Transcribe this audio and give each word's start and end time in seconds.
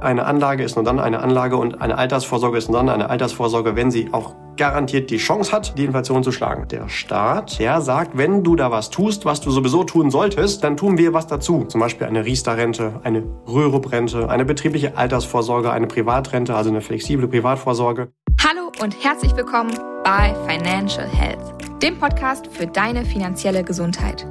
Eine 0.00 0.24
Anlage 0.24 0.64
ist 0.64 0.76
nur 0.76 0.84
dann 0.84 0.98
eine 0.98 1.20
Anlage 1.20 1.58
und 1.58 1.82
eine 1.82 1.98
Altersvorsorge 1.98 2.56
ist 2.56 2.70
nur 2.70 2.78
dann 2.78 2.88
eine 2.88 3.10
Altersvorsorge, 3.10 3.76
wenn 3.76 3.90
sie 3.90 4.08
auch 4.12 4.34
garantiert 4.56 5.10
die 5.10 5.18
Chance 5.18 5.52
hat, 5.52 5.76
die 5.76 5.84
Inflation 5.84 6.24
zu 6.24 6.32
schlagen. 6.32 6.68
Der 6.68 6.88
Staat, 6.88 7.58
der 7.58 7.82
sagt, 7.82 8.16
wenn 8.16 8.42
du 8.42 8.56
da 8.56 8.70
was 8.70 8.88
tust, 8.88 9.26
was 9.26 9.42
du 9.42 9.50
sowieso 9.50 9.84
tun 9.84 10.10
solltest, 10.10 10.64
dann 10.64 10.78
tun 10.78 10.96
wir 10.96 11.12
was 11.12 11.26
dazu. 11.26 11.64
Zum 11.64 11.82
Beispiel 11.82 12.06
eine 12.06 12.24
Riester-Rente, 12.24 13.00
eine 13.04 13.24
Rürup-Rente, 13.46 14.30
eine 14.30 14.46
betriebliche 14.46 14.96
Altersvorsorge, 14.96 15.70
eine 15.70 15.86
Privatrente, 15.86 16.54
also 16.54 16.70
eine 16.70 16.80
flexible 16.80 17.28
Privatvorsorge. 17.28 18.08
Hallo 18.42 18.72
und 18.82 19.04
herzlich 19.04 19.36
willkommen 19.36 19.72
bei 20.02 20.34
Financial 20.48 21.06
Health, 21.06 21.42
dem 21.82 21.98
Podcast 21.98 22.46
für 22.46 22.66
deine 22.66 23.04
finanzielle 23.04 23.64
Gesundheit. 23.64 24.26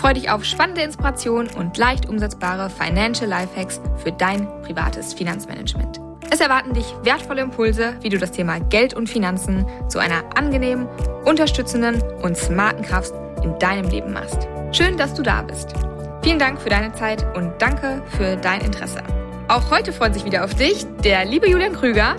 Freu 0.00 0.14
dich 0.14 0.30
auf 0.30 0.44
spannende 0.46 0.80
Inspirationen 0.80 1.52
und 1.56 1.76
leicht 1.76 2.08
umsetzbare 2.08 2.70
Financial 2.70 3.28
Lifehacks 3.28 3.82
für 4.02 4.10
dein 4.10 4.48
privates 4.62 5.12
Finanzmanagement. 5.12 6.00
Es 6.30 6.40
erwarten 6.40 6.72
dich 6.72 6.86
wertvolle 7.02 7.42
Impulse, 7.42 7.96
wie 8.00 8.08
du 8.08 8.16
das 8.16 8.32
Thema 8.32 8.60
Geld 8.60 8.94
und 8.94 9.10
Finanzen 9.10 9.66
zu 9.88 9.98
einer 9.98 10.24
angenehmen, 10.34 10.88
unterstützenden 11.26 12.00
und 12.22 12.34
smarten 12.34 12.82
Kraft 12.82 13.12
in 13.42 13.58
deinem 13.58 13.90
Leben 13.90 14.14
machst. 14.14 14.48
Schön, 14.72 14.96
dass 14.96 15.12
du 15.12 15.22
da 15.22 15.42
bist. 15.42 15.74
Vielen 16.22 16.38
Dank 16.38 16.62
für 16.62 16.70
deine 16.70 16.94
Zeit 16.94 17.26
und 17.36 17.52
danke 17.58 18.02
für 18.16 18.36
dein 18.36 18.62
Interesse. 18.62 19.02
Auch 19.48 19.70
heute 19.70 19.92
freut 19.92 20.14
sich 20.14 20.24
wieder 20.24 20.44
auf 20.44 20.54
dich 20.54 20.86
der 21.04 21.26
liebe 21.26 21.46
Julian 21.46 21.74
Krüger. 21.74 22.16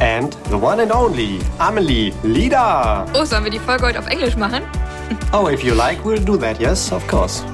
And 0.00 0.36
the 0.48 0.54
one 0.54 0.80
and 0.80 0.94
only 0.94 1.40
Amelie 1.58 2.12
Lieder. 2.22 3.04
Oh, 3.14 3.24
sollen 3.24 3.42
wir 3.42 3.50
die 3.50 3.58
Folge 3.58 3.84
heute 3.84 3.98
auf 3.98 4.06
Englisch 4.06 4.36
machen? 4.36 4.62
Oh, 5.32 5.48
if 5.48 5.62
you 5.64 5.74
like, 5.74 6.04
we'll 6.04 6.22
do 6.22 6.36
that. 6.38 6.60
Yes, 6.60 6.92
of 6.92 7.06
course. 7.06 7.44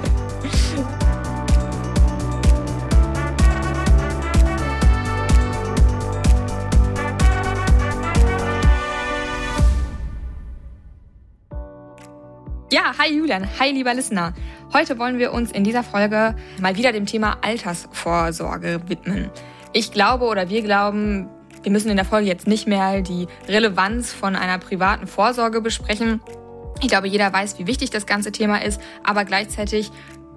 Ja, 12.70 12.92
hi 12.98 13.14
Julian, 13.14 13.46
hi 13.60 13.70
lieber 13.70 13.94
Listener. 13.94 14.32
Heute 14.72 14.98
wollen 14.98 15.18
wir 15.18 15.32
uns 15.32 15.52
in 15.52 15.62
dieser 15.62 15.84
Folge 15.84 16.34
mal 16.60 16.76
wieder 16.76 16.90
dem 16.90 17.06
Thema 17.06 17.36
Altersvorsorge 17.40 18.80
widmen. 18.88 19.30
Ich 19.72 19.92
glaube 19.92 20.24
oder 20.24 20.48
wir 20.48 20.62
glauben, 20.62 21.28
wir 21.62 21.70
müssen 21.70 21.88
in 21.90 21.96
der 21.96 22.04
Folge 22.04 22.26
jetzt 22.26 22.48
nicht 22.48 22.66
mehr 22.66 23.00
die 23.00 23.28
Relevanz 23.46 24.12
von 24.12 24.34
einer 24.34 24.58
privaten 24.58 25.06
Vorsorge 25.06 25.60
besprechen, 25.60 26.20
ich 26.84 26.90
glaube, 26.90 27.08
jeder 27.08 27.32
weiß, 27.32 27.58
wie 27.58 27.66
wichtig 27.66 27.90
das 27.90 28.04
ganze 28.04 28.30
Thema 28.30 28.62
ist, 28.62 28.80
aber 29.02 29.24
gleichzeitig 29.24 29.90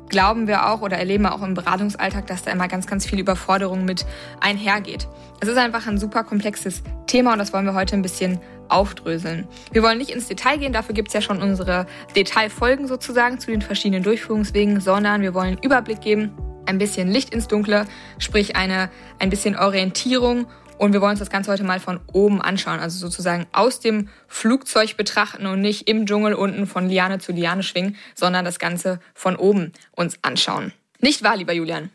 glauben 0.08 0.48
wir 0.48 0.70
auch 0.70 0.82
oder 0.82 0.98
erleben 0.98 1.24
wir 1.24 1.36
auch 1.36 1.42
im 1.42 1.54
Beratungsalltag, 1.54 2.26
dass 2.28 2.44
da 2.44 2.52
immer 2.52 2.70
ganz, 2.70 2.88
ganz 2.88 3.06
viel 3.06 3.20
Überforderung 3.20 3.84
mit 3.84 4.06
einhergeht. 4.40 5.10
Es 5.42 5.50
ist 5.50 5.58
einfach 5.58 5.86
ein 5.88 5.98
super 5.98 6.24
komplexes 6.24 6.84
Thema 7.06 7.34
und 7.34 7.40
das 7.40 7.52
wollen 7.52 7.66
wir 7.66 7.74
heute 7.74 7.98
ein 7.98 8.02
bisschen 8.02 8.40
aufdröseln. 8.70 9.46
Wir 9.74 9.84
wollen 9.84 9.98
nicht 9.98 10.12
ins 10.12 10.30
Detail 10.30 10.58
gehen, 10.58 10.72
dafür 10.72 10.96
gibt 10.96 11.10
es 11.10 11.14
ja 11.14 11.22
schon 11.22 11.42
unsere 11.42 11.86
Detailfolgen 12.16 12.88
sozusagen 12.88 13.40
zu 13.40 13.52
den 13.52 13.62
verschiedenen 13.62 14.04
Durchführungswegen, 14.04 14.80
sondern 14.80 15.22
wir 15.22 15.34
wollen 15.34 15.58
Überblick 15.62 16.00
geben, 16.00 16.32
ein 16.66 16.78
bisschen 16.78 17.10
Licht 17.10 17.34
ins 17.34 17.50
Dunkle, 17.50 17.86
sprich 18.20 18.56
eine, 18.56 18.90
ein 19.20 19.30
bisschen 19.30 19.58
Orientierung 19.58 20.48
und 20.78 20.94
wir 20.94 21.02
wollen 21.02 21.12
uns 21.12 21.20
das 21.20 21.30
Ganze 21.30 21.52
heute 21.52 21.64
mal 21.64 21.80
von 21.80 22.00
oben 22.14 22.42
anschauen, 22.42 22.80
also 22.80 22.98
sozusagen 22.98 23.46
aus 23.52 23.80
dem 23.80 24.10
Flugzeug 24.28 24.98
betrachten 24.98 25.46
und 25.46 25.62
nicht 25.62 25.88
im 25.90 26.06
Dschungel 26.06 26.34
unten 26.34 26.68
von 26.68 26.88
Liane 26.90 27.20
zu 27.20 27.32
Liane 27.32 27.64
schwingen, 27.64 27.96
sondern 28.16 28.46
das 28.46 28.60
Ganze 28.60 29.00
von 29.14 29.36
oben 29.36 29.72
uns 29.96 30.20
anschauen. 30.22 30.74
Nicht 31.00 31.24
wahr, 31.24 31.38
lieber 31.38 31.54
Julian? 31.54 31.90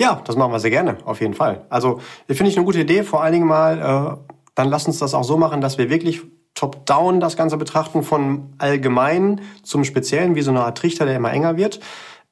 Ja, 0.00 0.22
das 0.24 0.36
machen 0.36 0.52
wir 0.52 0.60
sehr 0.60 0.70
gerne, 0.70 0.98
auf 1.04 1.20
jeden 1.20 1.34
Fall. 1.34 1.66
Also, 1.70 2.00
finde 2.28 2.50
ich 2.50 2.56
eine 2.56 2.64
gute 2.64 2.80
Idee. 2.80 3.02
Vor 3.02 3.22
allen 3.22 3.32
Dingen 3.32 3.46
mal, 3.46 3.78
äh, 3.78 4.32
dann 4.54 4.68
lass 4.68 4.86
uns 4.86 4.98
das 4.98 5.14
auch 5.14 5.24
so 5.24 5.36
machen, 5.36 5.60
dass 5.60 5.76
wir 5.76 5.90
wirklich 5.90 6.22
top-down 6.54 7.20
das 7.20 7.36
Ganze 7.36 7.56
betrachten, 7.56 8.02
von 8.02 8.54
allgemein 8.58 9.40
zum 9.62 9.84
Speziellen, 9.84 10.34
wie 10.34 10.42
so 10.42 10.50
eine 10.50 10.60
Art 10.62 10.78
Trichter, 10.78 11.04
der 11.04 11.16
immer 11.16 11.32
enger 11.32 11.56
wird. 11.56 11.80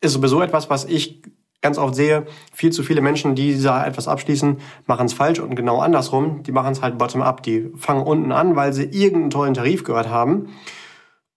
Ist 0.01 0.13
sowieso 0.13 0.43
etwas, 0.43 0.69
was 0.71 0.85
ich 0.85 1.23
ganz 1.67 1.79
oft 1.79 1.97
sehe, 1.97 2.27
viel 2.53 2.71
zu 2.71 2.85
viele 2.85 3.01
Menschen, 3.01 3.35
die 3.35 3.61
da 3.61 3.85
etwas 3.85 4.07
abschließen, 4.07 4.59
machen 4.87 5.07
es 5.07 5.15
falsch 5.15 5.41
und 5.41 5.57
genau 5.57 5.81
andersrum. 5.81 6.45
Die 6.45 6.53
machen 6.53 6.71
es 6.71 6.81
halt 6.81 6.97
bottom-up. 6.97 7.43
Die 7.43 7.73
fangen 7.77 8.05
unten 8.05 8.31
an, 8.31 8.55
weil 8.55 8.73
sie 8.73 8.85
irgendeinen 8.85 9.31
tollen 9.31 9.55
Tarif 9.55 9.83
gehört 9.83 10.09
haben 10.09 10.51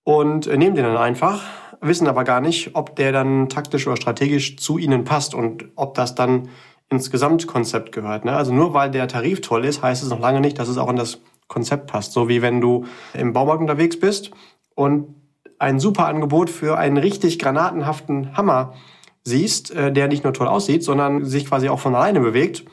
und 0.03 0.45
nehmen 0.45 0.75
den 0.75 0.85
dann 0.85 0.97
einfach, 0.97 1.43
wissen 1.81 2.07
aber 2.07 2.25
gar 2.25 2.41
nicht, 2.41 2.75
ob 2.75 2.95
der 2.95 3.11
dann 3.11 3.49
taktisch 3.49 3.87
oder 3.87 3.97
strategisch 3.97 4.57
zu 4.57 4.77
ihnen 4.77 5.03
passt 5.03 5.33
und 5.33 5.65
ob 5.75 5.95
das 5.95 6.13
dann 6.13 6.49
ins 6.91 7.09
Gesamtkonzept 7.09 7.91
gehört. 7.91 8.23
Ne? 8.23 8.33
Also 8.33 8.53
nur 8.53 8.75
weil 8.75 8.91
der 8.91 9.07
Tarif 9.07 9.41
toll 9.41 9.65
ist, 9.65 9.81
heißt 9.81 10.03
es 10.03 10.09
noch 10.09 10.19
lange 10.19 10.41
nicht, 10.41 10.59
dass 10.59 10.67
es 10.67 10.77
auch 10.77 10.91
in 10.91 10.95
das 10.95 11.21
Konzept 11.47 11.87
passt. 11.87 12.11
So 12.11 12.29
wie 12.29 12.43
wenn 12.43 12.61
du 12.61 12.85
im 13.15 13.33
Baumarkt 13.33 13.61
unterwegs 13.61 13.99
bist 13.99 14.29
und 14.75 15.15
ein 15.57 15.79
super 15.79 16.05
Angebot 16.05 16.51
für 16.51 16.77
einen 16.77 16.97
richtig 16.97 17.39
granatenhaften 17.39 18.37
Hammer 18.37 18.75
siehst, 19.23 19.71
äh, 19.71 19.91
der 19.91 20.07
nicht 20.07 20.23
nur 20.23 20.33
toll 20.33 20.47
aussieht, 20.47 20.83
sondern 20.83 21.25
sich 21.25 21.45
quasi 21.45 21.69
auch 21.69 21.79
von 21.79 21.95
alleine 21.95 22.19
bewegt, 22.19 22.65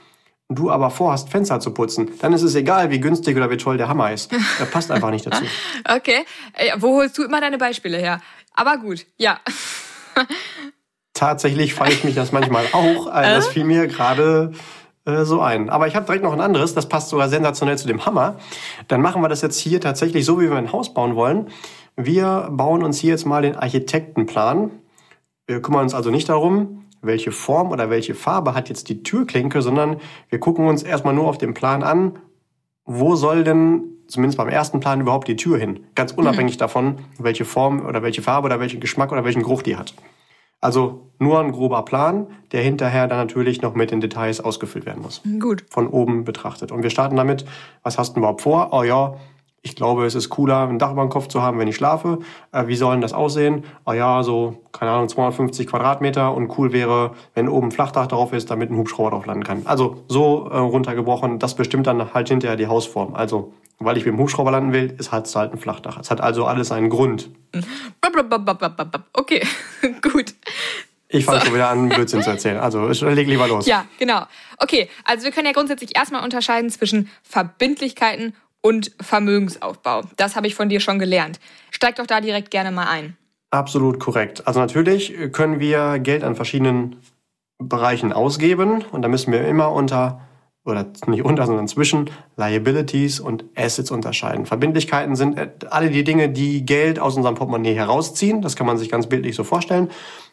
und 0.48 0.58
du 0.58 0.70
aber 0.70 0.90
vorhast, 0.90 1.28
Fenster 1.28 1.60
zu 1.60 1.72
putzen, 1.72 2.10
dann 2.20 2.32
ist 2.32 2.42
es 2.42 2.54
egal, 2.54 2.90
wie 2.90 3.00
günstig 3.00 3.36
oder 3.36 3.50
wie 3.50 3.56
toll 3.56 3.78
der 3.78 3.88
Hammer 3.88 4.12
ist. 4.12 4.30
Der 4.60 4.66
passt 4.66 4.90
einfach 4.90 5.10
nicht 5.10 5.26
dazu. 5.26 5.44
okay. 5.88 6.24
Äh, 6.52 6.72
wo 6.78 6.96
holst 6.96 7.18
du 7.18 7.24
immer 7.24 7.40
deine 7.40 7.58
Beispiele 7.58 7.98
her? 7.98 8.20
Aber 8.54 8.78
gut, 8.78 9.06
ja. 9.16 9.40
Tatsächlich 11.14 11.74
falle 11.74 11.92
ich 11.92 12.04
mich 12.04 12.14
das 12.14 12.30
manchmal 12.30 12.64
auch. 12.72 13.08
Äh, 13.08 13.22
das 13.22 13.48
fiel 13.48 13.64
mir 13.64 13.86
gerade 13.86 14.52
so 15.22 15.40
ein. 15.40 15.70
Aber 15.70 15.86
ich 15.86 15.94
habe 15.94 16.04
direkt 16.04 16.24
noch 16.24 16.32
ein 16.32 16.40
anderes, 16.40 16.74
das 16.74 16.88
passt 16.88 17.10
sogar 17.10 17.28
sensationell 17.28 17.78
zu 17.78 17.86
dem 17.86 18.06
Hammer. 18.06 18.40
Dann 18.88 19.00
machen 19.00 19.22
wir 19.22 19.28
das 19.28 19.40
jetzt 19.40 19.56
hier 19.56 19.80
tatsächlich 19.80 20.24
so, 20.24 20.40
wie 20.40 20.50
wir 20.50 20.56
ein 20.56 20.72
Haus 20.72 20.92
bauen 20.94 21.14
wollen. 21.14 21.48
Wir 21.94 22.48
bauen 22.50 22.82
uns 22.82 22.98
hier 22.98 23.10
jetzt 23.10 23.24
mal 23.24 23.42
den 23.42 23.54
Architektenplan 23.54 24.72
wir 25.46 25.62
kümmern 25.62 25.82
uns 25.82 25.94
also 25.94 26.10
nicht 26.10 26.28
darum, 26.28 26.82
welche 27.02 27.32
Form 27.32 27.70
oder 27.70 27.90
welche 27.90 28.14
Farbe 28.14 28.54
hat 28.54 28.68
jetzt 28.68 28.88
die 28.88 29.02
Türklinke, 29.02 29.62
sondern 29.62 29.98
wir 30.28 30.40
gucken 30.40 30.66
uns 30.66 30.82
erstmal 30.82 31.14
nur 31.14 31.28
auf 31.28 31.38
dem 31.38 31.54
Plan 31.54 31.82
an, 31.82 32.18
wo 32.84 33.16
soll 33.16 33.44
denn 33.44 33.84
zumindest 34.08 34.38
beim 34.38 34.48
ersten 34.48 34.80
Plan 34.80 35.00
überhaupt 35.00 35.28
die 35.28 35.36
Tür 35.36 35.58
hin? 35.58 35.80
Ganz 35.94 36.12
mhm. 36.12 36.20
unabhängig 36.20 36.56
mhm. 36.56 36.60
davon, 36.60 36.96
welche 37.18 37.44
Form 37.44 37.84
oder 37.84 38.02
welche 38.02 38.22
Farbe 38.22 38.46
oder 38.46 38.60
welchen 38.60 38.80
Geschmack 38.80 39.12
oder 39.12 39.24
welchen 39.24 39.42
Geruch 39.42 39.62
die 39.62 39.76
hat. 39.76 39.94
Also 40.60 41.10
nur 41.18 41.38
ein 41.38 41.52
grober 41.52 41.84
Plan, 41.84 42.28
der 42.52 42.62
hinterher 42.62 43.06
dann 43.08 43.18
natürlich 43.18 43.62
noch 43.62 43.74
mit 43.74 43.90
den 43.90 44.00
Details 44.00 44.40
ausgefüllt 44.40 44.86
werden 44.86 45.02
muss. 45.02 45.22
Gut. 45.38 45.64
Von 45.70 45.86
oben 45.88 46.24
betrachtet. 46.24 46.72
Und 46.72 46.82
wir 46.82 46.90
starten 46.90 47.16
damit, 47.16 47.44
was 47.82 47.98
hast 47.98 48.14
du 48.14 48.20
überhaupt 48.20 48.40
vor? 48.40 48.70
Oh 48.72 48.82
ja, 48.82 49.16
ich 49.66 49.74
glaube, 49.74 50.06
es 50.06 50.14
ist 50.14 50.28
cooler, 50.30 50.68
ein 50.68 50.78
Dach 50.78 50.92
über 50.92 51.02
dem 51.02 51.10
Kopf 51.10 51.26
zu 51.26 51.42
haben, 51.42 51.58
wenn 51.58 51.66
ich 51.66 51.74
schlafe. 51.74 52.20
Äh, 52.52 52.68
wie 52.68 52.76
soll 52.76 52.92
denn 52.92 53.00
das 53.00 53.12
aussehen? 53.12 53.64
Ah 53.84 53.94
ja, 53.94 54.22
so, 54.22 54.62
keine 54.70 54.92
Ahnung, 54.92 55.08
250 55.08 55.66
Quadratmeter 55.66 56.32
und 56.32 56.56
cool 56.56 56.72
wäre, 56.72 57.10
wenn 57.34 57.48
oben 57.48 57.68
ein 57.68 57.72
Flachdach 57.72 58.06
drauf 58.06 58.32
ist, 58.32 58.48
damit 58.48 58.70
ein 58.70 58.76
Hubschrauber 58.76 59.10
drauf 59.10 59.26
landen 59.26 59.42
kann. 59.42 59.62
Also 59.64 60.04
so 60.06 60.48
äh, 60.48 60.56
runtergebrochen, 60.56 61.40
das 61.40 61.56
bestimmt 61.56 61.88
dann 61.88 62.14
halt 62.14 62.28
hinterher 62.28 62.56
die 62.56 62.68
Hausform. 62.68 63.16
Also, 63.16 63.52
weil 63.80 63.96
ich 63.96 64.06
mit 64.06 64.14
dem 64.14 64.20
Hubschrauber 64.20 64.52
landen 64.52 64.72
will, 64.72 64.94
ist 64.98 65.10
halt 65.10 65.26
halt 65.34 65.52
ein 65.52 65.58
Flachdach. 65.58 65.98
Es 65.98 66.12
hat 66.12 66.20
also 66.20 66.44
alles 66.44 66.70
einen 66.70 66.88
Grund. 66.88 67.28
Okay, 69.14 69.42
gut. 70.00 70.32
Ich 71.08 71.24
fange 71.24 71.40
so. 71.40 71.46
schon 71.46 71.54
wieder 71.54 71.70
an, 71.70 71.88
Blödsinn 71.88 72.22
zu 72.22 72.30
erzählen. 72.30 72.58
Also 72.58 72.86
leg 72.86 73.28
lieber 73.28 73.46
los. 73.46 73.66
Ja, 73.66 73.86
genau. 73.98 74.26
Okay, 74.58 74.88
also 75.04 75.24
wir 75.24 75.32
können 75.32 75.46
ja 75.46 75.52
grundsätzlich 75.52 75.96
erstmal 75.96 76.22
unterscheiden 76.24 76.70
zwischen 76.70 77.08
Verbindlichkeiten 77.22 78.34
und 78.66 78.90
Vermögensaufbau. 79.00 80.02
Das 80.16 80.34
habe 80.34 80.48
ich 80.48 80.56
von 80.56 80.68
dir 80.68 80.80
schon 80.80 80.98
gelernt. 80.98 81.38
Steig 81.70 81.96
doch 81.96 82.06
da 82.06 82.20
direkt 82.20 82.50
gerne 82.50 82.72
mal 82.72 82.88
ein. 82.88 83.16
Absolut 83.52 84.00
korrekt. 84.00 84.44
Also 84.48 84.58
natürlich 84.58 85.14
können 85.30 85.60
wir 85.60 86.00
Geld 86.00 86.24
an 86.24 86.34
verschiedenen 86.34 86.96
Bereichen 87.62 88.12
ausgeben 88.12 88.84
und 88.90 89.02
da 89.02 89.08
müssen 89.08 89.32
wir 89.32 89.46
immer 89.46 89.70
unter 89.70 90.20
oder 90.64 90.84
nicht 91.06 91.24
unter, 91.24 91.46
sondern 91.46 91.68
zwischen 91.68 92.10
Liabilities 92.36 93.20
und 93.20 93.44
Assets 93.54 93.92
unterscheiden. 93.92 94.46
Verbindlichkeiten 94.46 95.14
sind 95.14 95.38
alle 95.72 95.90
die 95.90 96.02
Dinge, 96.02 96.28
die 96.28 96.66
Geld 96.66 96.98
aus 96.98 97.16
unserem 97.16 97.36
Portemonnaie 97.36 97.74
herausziehen. 97.74 98.42
Das 98.42 98.56
kann 98.56 98.66
man 98.66 98.78
sich 98.78 98.90
ganz 98.90 99.06
bildlich 99.06 99.36
so 99.36 99.44
vorstellen. 99.44 99.90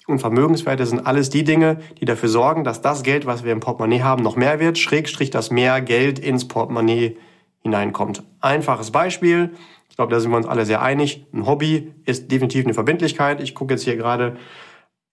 Und 0.07 0.21
Vermögenswerte 0.21 0.87
sind 0.87 1.05
alles 1.05 1.29
die 1.29 1.43
Dinge, 1.43 1.77
die 2.01 2.05
dafür 2.05 2.29
sorgen, 2.29 2.63
dass 2.63 2.81
das 2.81 3.03
Geld, 3.03 3.27
was 3.27 3.43
wir 3.43 3.51
im 3.51 3.59
Portemonnaie 3.59 4.01
haben, 4.01 4.23
noch 4.23 4.35
mehr 4.35 4.59
wird, 4.59 4.79
schrägstrich, 4.79 5.29
dass 5.29 5.51
mehr 5.51 5.81
Geld 5.81 6.17
ins 6.17 6.47
Portemonnaie 6.47 7.15
hineinkommt. 7.63 8.23
Einfaches 8.39 8.91
Beispiel. 8.91 9.51
Ich 9.89 9.95
glaube, 9.95 10.11
da 10.11 10.19
sind 10.19 10.31
wir 10.31 10.37
uns 10.37 10.47
alle 10.47 10.65
sehr 10.65 10.81
einig. 10.81 11.25
Ein 11.33 11.45
Hobby 11.45 11.93
ist 12.05 12.31
definitiv 12.31 12.65
eine 12.65 12.73
Verbindlichkeit. 12.73 13.41
Ich 13.41 13.55
gucke 13.55 13.73
jetzt 13.73 13.83
hier 13.83 13.97
gerade 13.97 14.37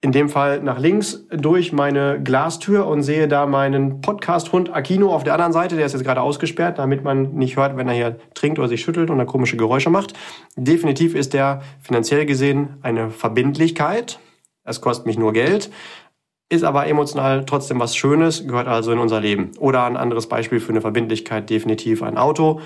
in 0.02 0.12
dem 0.12 0.30
Fall 0.30 0.62
nach 0.62 0.78
links 0.78 1.26
durch 1.30 1.72
meine 1.72 2.22
Glastür 2.22 2.86
und 2.86 3.02
sehe 3.02 3.28
da 3.28 3.46
meinen 3.46 4.00
Podcast-Hund 4.00 4.74
Akino 4.74 5.14
auf 5.14 5.24
der 5.24 5.34
anderen 5.34 5.52
Seite. 5.52 5.76
Der 5.76 5.84
ist 5.84 5.92
jetzt 5.92 6.04
gerade 6.04 6.22
ausgesperrt, 6.22 6.78
damit 6.78 7.04
man 7.04 7.34
nicht 7.34 7.56
hört, 7.56 7.76
wenn 7.76 7.86
er 7.86 7.94
hier 7.94 8.16
trinkt 8.32 8.58
oder 8.58 8.68
sich 8.68 8.80
schüttelt 8.80 9.10
und 9.10 9.18
da 9.18 9.26
komische 9.26 9.58
Geräusche 9.58 9.90
macht. 9.90 10.14
Definitiv 10.56 11.14
ist 11.14 11.34
der 11.34 11.60
finanziell 11.82 12.24
gesehen 12.24 12.78
eine 12.80 13.10
Verbindlichkeit. 13.10 14.18
Es 14.64 14.80
kostet 14.80 15.04
mich 15.04 15.18
nur 15.18 15.34
Geld. 15.34 15.70
Ist 16.50 16.64
aber 16.64 16.86
emotional 16.88 17.44
trotzdem 17.46 17.80
was 17.80 17.96
Schönes, 17.96 18.46
gehört 18.46 18.68
also 18.68 18.92
in 18.92 18.98
unser 18.98 19.20
Leben. 19.20 19.52
Oder 19.58 19.84
ein 19.84 19.96
anderes 19.96 20.28
Beispiel 20.28 20.60
für 20.60 20.70
eine 20.70 20.80
Verbindlichkeit, 20.80 21.48
definitiv 21.48 22.02
ein 22.02 22.18
Auto. 22.18 22.60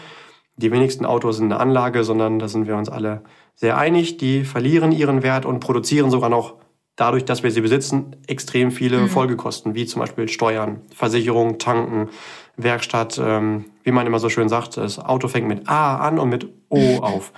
Die 0.56 0.72
wenigsten 0.72 1.04
Autos 1.04 1.36
sind 1.36 1.52
eine 1.52 1.60
Anlage, 1.60 2.02
sondern 2.02 2.38
da 2.38 2.48
sind 2.48 2.66
wir 2.66 2.76
uns 2.76 2.88
alle 2.88 3.22
sehr 3.54 3.76
einig. 3.76 4.16
Die 4.16 4.44
verlieren 4.44 4.90
ihren 4.90 5.22
Wert 5.22 5.44
und 5.44 5.60
produzieren 5.60 6.10
sogar 6.10 6.30
noch 6.30 6.54
dadurch, 6.96 7.24
dass 7.24 7.42
wir 7.42 7.50
sie 7.50 7.60
besitzen, 7.60 8.16
extrem 8.26 8.70
viele 8.70 9.02
mhm. 9.02 9.08
Folgekosten, 9.08 9.74
wie 9.74 9.84
zum 9.84 10.00
Beispiel 10.00 10.28
Steuern, 10.28 10.80
Versicherung, 10.94 11.58
Tanken, 11.58 12.08
Werkstatt, 12.56 13.20
ähm, 13.22 13.66
wie 13.82 13.90
man 13.90 14.06
immer 14.06 14.18
so 14.18 14.30
schön 14.30 14.48
sagt, 14.48 14.76
das 14.76 14.98
Auto 14.98 15.28
fängt 15.28 15.48
mit 15.48 15.68
A 15.68 15.96
an 15.98 16.18
und 16.18 16.30
mit 16.30 16.48
O 16.68 16.98
auf. 17.02 17.32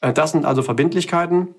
Äh, 0.00 0.12
das 0.12 0.32
sind 0.32 0.44
also 0.44 0.62
Verbindlichkeiten. 0.62 1.54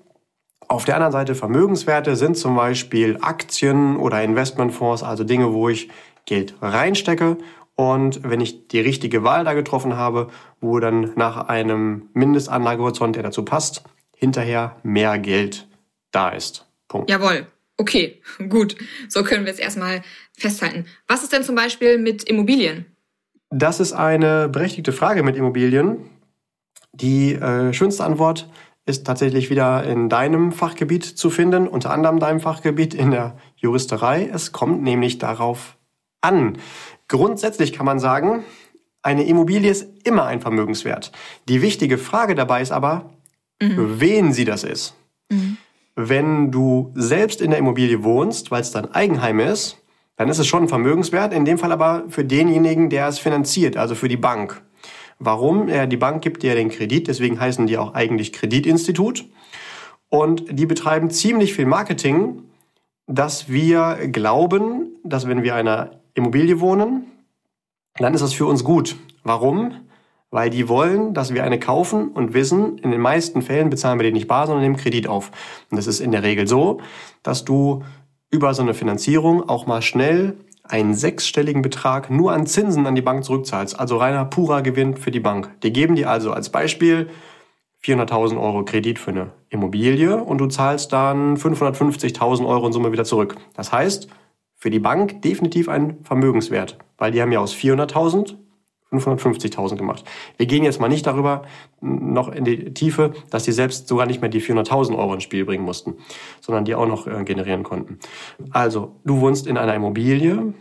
Auf 0.70 0.84
der 0.84 0.94
anderen 0.94 1.10
Seite 1.10 1.34
Vermögenswerte 1.34 2.14
sind 2.14 2.36
zum 2.36 2.54
Beispiel 2.54 3.18
Aktien 3.22 3.96
oder 3.96 4.22
Investmentfonds, 4.22 5.02
also 5.02 5.24
Dinge, 5.24 5.52
wo 5.52 5.68
ich 5.68 5.88
Geld 6.26 6.54
reinstecke 6.62 7.38
und 7.74 8.22
wenn 8.22 8.40
ich 8.40 8.68
die 8.68 8.78
richtige 8.78 9.24
Wahl 9.24 9.42
da 9.42 9.54
getroffen 9.54 9.96
habe, 9.96 10.30
wo 10.60 10.78
dann 10.78 11.10
nach 11.16 11.48
einem 11.48 12.08
Mindestanlagehorizont, 12.12 13.16
der 13.16 13.24
dazu 13.24 13.44
passt, 13.44 13.82
hinterher 14.14 14.76
mehr 14.84 15.18
Geld 15.18 15.66
da 16.12 16.28
ist. 16.28 16.68
Punkt. 16.86 17.10
Jawohl. 17.10 17.48
Okay, 17.76 18.22
gut. 18.48 18.76
So 19.08 19.24
können 19.24 19.46
wir 19.46 19.52
es 19.52 19.58
erstmal 19.58 20.02
festhalten. 20.38 20.86
Was 21.08 21.24
ist 21.24 21.32
denn 21.32 21.42
zum 21.42 21.56
Beispiel 21.56 21.98
mit 21.98 22.22
Immobilien? 22.22 22.86
Das 23.50 23.80
ist 23.80 23.92
eine 23.92 24.48
berechtigte 24.48 24.92
Frage 24.92 25.24
mit 25.24 25.34
Immobilien. 25.34 26.08
Die 26.92 27.32
äh, 27.32 27.72
schönste 27.72 28.04
Antwort 28.04 28.48
ist 28.90 29.06
tatsächlich 29.06 29.48
wieder 29.48 29.84
in 29.84 30.08
deinem 30.08 30.52
Fachgebiet 30.52 31.04
zu 31.04 31.30
finden, 31.30 31.66
unter 31.66 31.90
anderem 31.90 32.18
deinem 32.18 32.40
Fachgebiet 32.40 32.92
in 32.92 33.10
der 33.10 33.36
Juristerei. 33.56 34.28
Es 34.32 34.52
kommt 34.52 34.82
nämlich 34.82 35.18
darauf 35.18 35.76
an. 36.20 36.58
Grundsätzlich 37.08 37.72
kann 37.72 37.86
man 37.86 37.98
sagen, 37.98 38.44
eine 39.02 39.24
Immobilie 39.24 39.70
ist 39.70 39.86
immer 40.04 40.26
ein 40.26 40.40
Vermögenswert. 40.40 41.12
Die 41.48 41.62
wichtige 41.62 41.96
Frage 41.96 42.34
dabei 42.34 42.60
ist 42.60 42.72
aber, 42.72 43.10
mhm. 43.60 43.74
für 43.74 44.00
wen 44.00 44.32
sie 44.32 44.44
das 44.44 44.64
ist. 44.64 44.94
Mhm. 45.30 45.56
Wenn 45.96 46.50
du 46.50 46.92
selbst 46.94 47.40
in 47.40 47.50
der 47.50 47.58
Immobilie 47.58 48.04
wohnst, 48.04 48.50
weil 48.50 48.60
es 48.60 48.72
dein 48.72 48.92
Eigenheim 48.92 49.40
ist, 49.40 49.78
dann 50.16 50.28
ist 50.28 50.38
es 50.38 50.46
schon 50.46 50.64
ein 50.64 50.68
Vermögenswert, 50.68 51.32
in 51.32 51.44
dem 51.44 51.58
Fall 51.58 51.72
aber 51.72 52.04
für 52.08 52.24
denjenigen, 52.24 52.90
der 52.90 53.08
es 53.08 53.18
finanziert, 53.18 53.76
also 53.76 53.94
für 53.94 54.08
die 54.08 54.18
Bank. 54.18 54.62
Warum? 55.22 55.68
Ja, 55.68 55.84
die 55.84 55.98
Bank 55.98 56.22
gibt 56.22 56.42
dir 56.42 56.54
den 56.54 56.70
Kredit, 56.70 57.06
deswegen 57.06 57.38
heißen 57.38 57.66
die 57.66 57.76
auch 57.76 57.92
eigentlich 57.92 58.32
Kreditinstitut. 58.32 59.26
Und 60.08 60.58
die 60.58 60.64
betreiben 60.64 61.10
ziemlich 61.10 61.52
viel 61.54 61.66
Marketing, 61.66 62.42
dass 63.06 63.50
wir 63.50 64.08
glauben, 64.10 64.96
dass 65.04 65.28
wenn 65.28 65.42
wir 65.42 65.54
einer 65.54 66.00
Immobilie 66.14 66.60
wohnen, 66.60 67.04
dann 67.96 68.14
ist 68.14 68.22
das 68.22 68.32
für 68.32 68.46
uns 68.46 68.64
gut. 68.64 68.96
Warum? 69.22 69.72
Weil 70.30 70.48
die 70.48 70.70
wollen, 70.70 71.12
dass 71.12 71.34
wir 71.34 71.44
eine 71.44 71.58
kaufen 71.58 72.08
und 72.08 72.32
wissen, 72.32 72.78
in 72.78 72.90
den 72.90 73.00
meisten 73.00 73.42
Fällen 73.42 73.68
bezahlen 73.68 73.98
wir 73.98 74.04
den 74.04 74.14
nicht 74.14 74.28
bar, 74.28 74.46
sondern 74.46 74.62
nehmen 74.62 74.76
Kredit 74.76 75.06
auf. 75.06 75.32
Und 75.70 75.76
das 75.76 75.86
ist 75.86 76.00
in 76.00 76.12
der 76.12 76.22
Regel 76.22 76.46
so, 76.46 76.80
dass 77.22 77.44
du 77.44 77.84
über 78.30 78.54
so 78.54 78.62
eine 78.62 78.72
Finanzierung 78.72 79.46
auch 79.48 79.66
mal 79.66 79.82
schnell 79.82 80.36
einen 80.70 80.94
sechsstelligen 80.94 81.62
Betrag 81.62 82.10
nur 82.10 82.32
an 82.32 82.46
Zinsen 82.46 82.86
an 82.86 82.94
die 82.94 83.02
Bank 83.02 83.24
zurückzahlst. 83.24 83.78
Also 83.78 83.96
reiner 83.96 84.24
purer 84.24 84.62
Gewinn 84.62 84.96
für 84.96 85.10
die 85.10 85.20
Bank. 85.20 85.50
Die 85.62 85.72
geben 85.72 85.96
dir 85.96 86.10
also 86.10 86.32
als 86.32 86.50
Beispiel 86.50 87.10
400.000 87.82 88.40
Euro 88.40 88.64
Kredit 88.64 88.98
für 88.98 89.10
eine 89.10 89.32
Immobilie 89.48 90.16
und 90.16 90.38
du 90.38 90.46
zahlst 90.46 90.92
dann 90.92 91.36
550.000 91.36 92.46
Euro 92.46 92.66
in 92.66 92.72
Summe 92.72 92.92
wieder 92.92 93.04
zurück. 93.04 93.36
Das 93.54 93.72
heißt, 93.72 94.08
für 94.56 94.70
die 94.70 94.78
Bank 94.78 95.22
definitiv 95.22 95.68
ein 95.68 95.98
Vermögenswert, 96.02 96.78
weil 96.98 97.12
die 97.12 97.22
haben 97.22 97.32
ja 97.32 97.40
aus 97.40 97.54
400.000 97.54 98.36
550.000 98.98 99.76
gemacht. 99.76 100.04
Wir 100.36 100.46
gehen 100.46 100.64
jetzt 100.64 100.80
mal 100.80 100.88
nicht 100.88 101.06
darüber 101.06 101.42
noch 101.80 102.28
in 102.28 102.44
die 102.44 102.74
Tiefe, 102.74 103.12
dass 103.30 103.44
die 103.44 103.52
selbst 103.52 103.86
sogar 103.86 104.06
nicht 104.06 104.20
mehr 104.20 104.30
die 104.30 104.42
400.000 104.42 104.98
Euro 104.98 105.14
ins 105.14 105.22
Spiel 105.22 105.44
bringen 105.44 105.64
mussten, 105.64 105.94
sondern 106.40 106.64
die 106.64 106.74
auch 106.74 106.86
noch 106.86 107.06
äh, 107.06 107.22
generieren 107.24 107.62
konnten. 107.62 107.98
Also, 108.50 108.96
du 109.04 109.20
wohnst 109.20 109.46
in 109.46 109.56
einer 109.56 109.74
Immobilie, 109.74 110.34
mhm, 110.34 110.54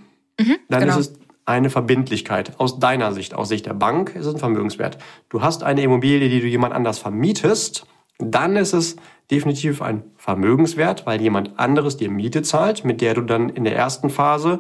dann 0.70 0.82
genau. 0.82 0.98
ist 0.98 1.12
es 1.12 1.20
eine 1.46 1.72
Verbindlichkeit. 1.72 2.60
Aus 2.60 2.80
deiner 2.80 3.12
Sicht, 3.14 3.34
aus 3.34 3.50
Sicht 3.50 3.66
der 3.66 3.74
Bank 3.74 4.16
ist 4.16 4.28
es 4.28 4.36
ein 4.36 4.40
Vermögenswert. 4.40 5.00
Du 5.30 5.42
hast 5.42 5.64
eine 5.64 5.82
Immobilie, 5.82 6.30
die 6.30 6.42
du 6.42 6.48
jemand 6.48 6.74
anders 6.76 7.00
vermietest, 7.00 7.88
dann 8.20 8.56
ist 8.56 8.74
es 8.74 8.98
definitiv 9.32 9.82
ein 9.82 10.04
Vermögenswert, 10.18 11.06
weil 11.06 11.22
jemand 11.22 11.58
anderes 11.58 11.98
dir 11.98 12.10
Miete 12.10 12.44
zahlt, 12.44 12.86
mit 12.86 13.02
der 13.02 13.16
du 13.16 13.22
dann 13.22 13.50
in 13.50 13.64
der 13.64 13.76
ersten 13.76 14.10
Phase 14.10 14.60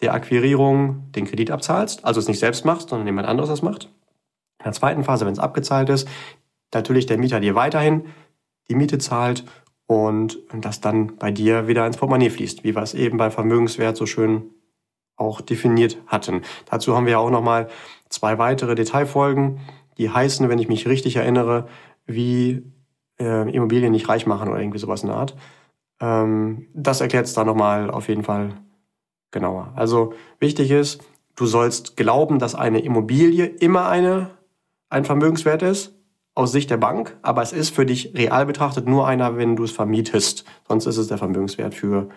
der 0.00 0.14
Akquirierung 0.14 1.10
den 1.12 1.26
Kredit 1.26 1.50
abzahlst, 1.50 2.04
also 2.04 2.20
es 2.20 2.28
nicht 2.28 2.38
selbst 2.38 2.64
machst, 2.64 2.90
sondern 2.90 3.06
jemand 3.06 3.28
anderes 3.28 3.48
das 3.48 3.62
macht. 3.62 3.84
In 4.58 4.64
der 4.64 4.72
zweiten 4.72 5.04
Phase, 5.04 5.26
wenn 5.26 5.32
es 5.32 5.38
abgezahlt 5.38 5.88
ist, 5.88 6.08
natürlich 6.74 7.06
der 7.06 7.18
Mieter 7.18 7.40
dir 7.40 7.54
weiterhin 7.54 8.04
die 8.68 8.74
Miete 8.74 8.98
zahlt 8.98 9.44
und 9.86 10.38
das 10.52 10.80
dann 10.80 11.16
bei 11.16 11.30
dir 11.30 11.68
wieder 11.68 11.86
ins 11.86 11.96
Portemonnaie 11.96 12.30
fließt, 12.30 12.64
wie 12.64 12.74
wir 12.74 12.82
es 12.82 12.94
eben 12.94 13.16
bei 13.16 13.30
Vermögenswert 13.30 13.96
so 13.96 14.06
schön 14.06 14.50
auch 15.16 15.40
definiert 15.40 15.98
hatten. 16.06 16.42
Dazu 16.66 16.94
haben 16.94 17.06
wir 17.06 17.12
ja 17.12 17.18
auch 17.18 17.30
nochmal 17.30 17.68
zwei 18.08 18.38
weitere 18.38 18.74
Detailfolgen, 18.74 19.60
die 19.98 20.10
heißen, 20.10 20.48
wenn 20.48 20.58
ich 20.58 20.68
mich 20.68 20.86
richtig 20.88 21.16
erinnere, 21.16 21.68
wie 22.06 22.64
äh, 23.18 23.50
Immobilien 23.50 23.92
nicht 23.92 24.08
reich 24.08 24.26
machen 24.26 24.48
oder 24.48 24.60
irgendwie 24.60 24.78
sowas 24.78 25.02
in 25.02 25.08
der 25.08 25.16
Art. 25.16 25.36
Ähm, 26.00 26.66
das 26.74 27.00
erklärt 27.00 27.26
es 27.26 27.34
da 27.34 27.44
nochmal 27.44 27.90
auf 27.90 28.08
jeden 28.08 28.24
Fall 28.24 28.50
genauer. 29.30 29.72
Also 29.76 30.14
wichtig 30.40 30.70
ist, 30.70 31.02
du 31.34 31.46
sollst 31.46 31.96
glauben, 31.96 32.38
dass 32.38 32.54
eine 32.54 32.80
Immobilie 32.80 33.46
immer 33.46 33.88
eine, 33.88 34.30
ein 34.88 35.04
Vermögenswert 35.04 35.62
ist, 35.62 35.94
aus 36.34 36.52
Sicht 36.52 36.70
der 36.70 36.76
Bank, 36.76 37.16
aber 37.22 37.42
es 37.42 37.52
ist 37.52 37.74
für 37.74 37.86
dich 37.86 38.12
real 38.14 38.44
betrachtet 38.44 38.86
nur 38.86 39.06
einer, 39.06 39.38
wenn 39.38 39.56
du 39.56 39.64
es 39.64 39.72
vermietest. 39.72 40.44
Sonst 40.68 40.86
ist 40.86 40.98
es 40.98 41.08
der 41.08 41.16
Vermögenswert 41.16 41.74
für 41.74 42.10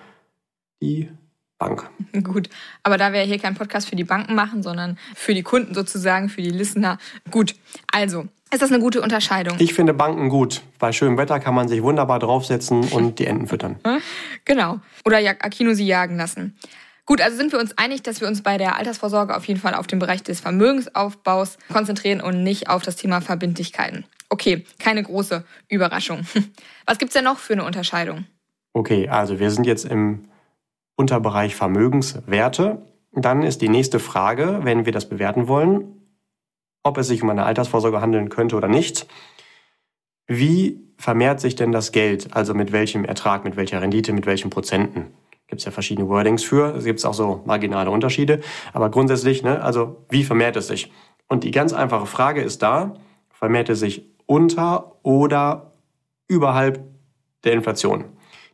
die 0.81 1.09
Bank. 1.57 1.89
Gut, 2.23 2.49
aber 2.83 2.97
da 2.97 3.13
wir 3.13 3.21
hier 3.21 3.39
keinen 3.39 3.55
Podcast 3.55 3.89
für 3.89 3.95
die 3.95 4.03
Banken 4.03 4.35
machen, 4.35 4.61
sondern 4.61 4.97
für 5.15 5.33
die 5.33 5.43
Kunden 5.43 5.73
sozusagen, 5.73 6.27
für 6.27 6.41
die 6.41 6.49
Listener. 6.49 6.97
Gut, 7.31 7.55
also 7.91 8.25
ist 8.51 8.63
das 8.63 8.71
eine 8.71 8.79
gute 8.79 9.01
Unterscheidung? 9.01 9.57
Ich 9.59 9.73
finde 9.73 9.93
Banken 9.93 10.29
gut. 10.29 10.63
Bei 10.79 10.91
schönem 10.91 11.17
Wetter 11.17 11.39
kann 11.39 11.53
man 11.53 11.67
sich 11.67 11.83
wunderbar 11.83 12.17
draufsetzen 12.17 12.83
und 12.91 13.19
die 13.19 13.27
Enten 13.27 13.47
füttern. 13.47 13.77
Genau. 14.45 14.79
Oder 15.05 15.19
Akino 15.19 15.73
sie 15.73 15.85
jagen 15.85 16.17
lassen. 16.17 16.57
Gut, 17.09 17.21
also 17.21 17.37
sind 17.37 17.51
wir 17.51 17.57
uns 17.57 17.75
einig, 17.75 18.03
dass 18.03 18.21
wir 18.21 18.27
uns 18.27 18.43
bei 18.43 18.59
der 18.59 18.75
Altersvorsorge 18.75 19.35
auf 19.35 19.43
jeden 19.45 19.59
Fall 19.59 19.73
auf 19.73 19.87
den 19.87 19.97
Bereich 19.97 20.21
des 20.21 20.41
Vermögensaufbaus 20.41 21.57
konzentrieren 21.73 22.21
und 22.21 22.43
nicht 22.43 22.69
auf 22.69 22.83
das 22.83 22.97
Thema 22.97 23.19
Verbindlichkeiten. 23.19 24.05
Okay, 24.29 24.63
keine 24.77 25.01
große 25.01 25.43
Überraschung. 25.69 26.19
Was 26.85 26.99
gibt's 26.99 27.15
denn 27.15 27.23
noch 27.23 27.39
für 27.39 27.53
eine 27.53 27.65
Unterscheidung? 27.65 28.25
Okay, 28.73 29.09
also 29.09 29.39
wir 29.39 29.49
sind 29.49 29.65
jetzt 29.65 29.85
im 29.85 30.25
Unterbereich 30.97 31.55
Vermögenswerte. 31.55 32.83
Dann 33.11 33.41
ist 33.41 33.63
die 33.63 33.69
nächste 33.69 33.97
Frage, 33.99 34.59
wenn 34.61 34.85
wir 34.85 34.93
das 34.93 35.09
bewerten 35.09 35.47
wollen, 35.47 36.03
ob 36.83 36.99
es 36.99 37.07
sich 37.07 37.23
um 37.23 37.31
eine 37.31 37.43
Altersvorsorge 37.43 38.01
handeln 38.01 38.29
könnte 38.29 38.55
oder 38.55 38.67
nicht. 38.67 39.07
Wie 40.27 40.79
vermehrt 40.99 41.39
sich 41.39 41.55
denn 41.55 41.71
das 41.71 41.91
Geld? 41.91 42.35
Also 42.35 42.53
mit 42.53 42.71
welchem 42.71 43.03
Ertrag, 43.03 43.45
mit 43.45 43.55
welcher 43.55 43.81
Rendite, 43.81 44.13
mit 44.13 44.27
welchen 44.27 44.51
Prozenten? 44.51 45.07
Gibt 45.49 45.61
es 45.61 45.65
ja 45.65 45.71
verschiedene 45.71 46.07
Wordings 46.07 46.43
für. 46.43 46.75
Es 46.75 46.85
gibt 46.85 47.03
auch 47.05 47.13
so 47.13 47.41
marginale 47.45 47.89
Unterschiede. 47.89 48.39
Aber 48.71 48.89
grundsätzlich, 48.89 49.43
ne, 49.43 49.61
also 49.63 50.05
wie 50.09 50.23
vermehrt 50.23 50.55
es 50.55 50.67
sich? 50.67 50.91
Und 51.27 51.43
die 51.43 51.51
ganz 51.51 51.73
einfache 51.73 52.05
Frage 52.05 52.41
ist 52.41 52.61
da, 52.61 52.93
vermehrt 53.31 53.69
es 53.69 53.79
sich 53.79 54.05
unter 54.27 54.95
oder 55.03 55.73
überhalb 56.27 56.83
der 57.43 57.53
Inflation? 57.53 58.05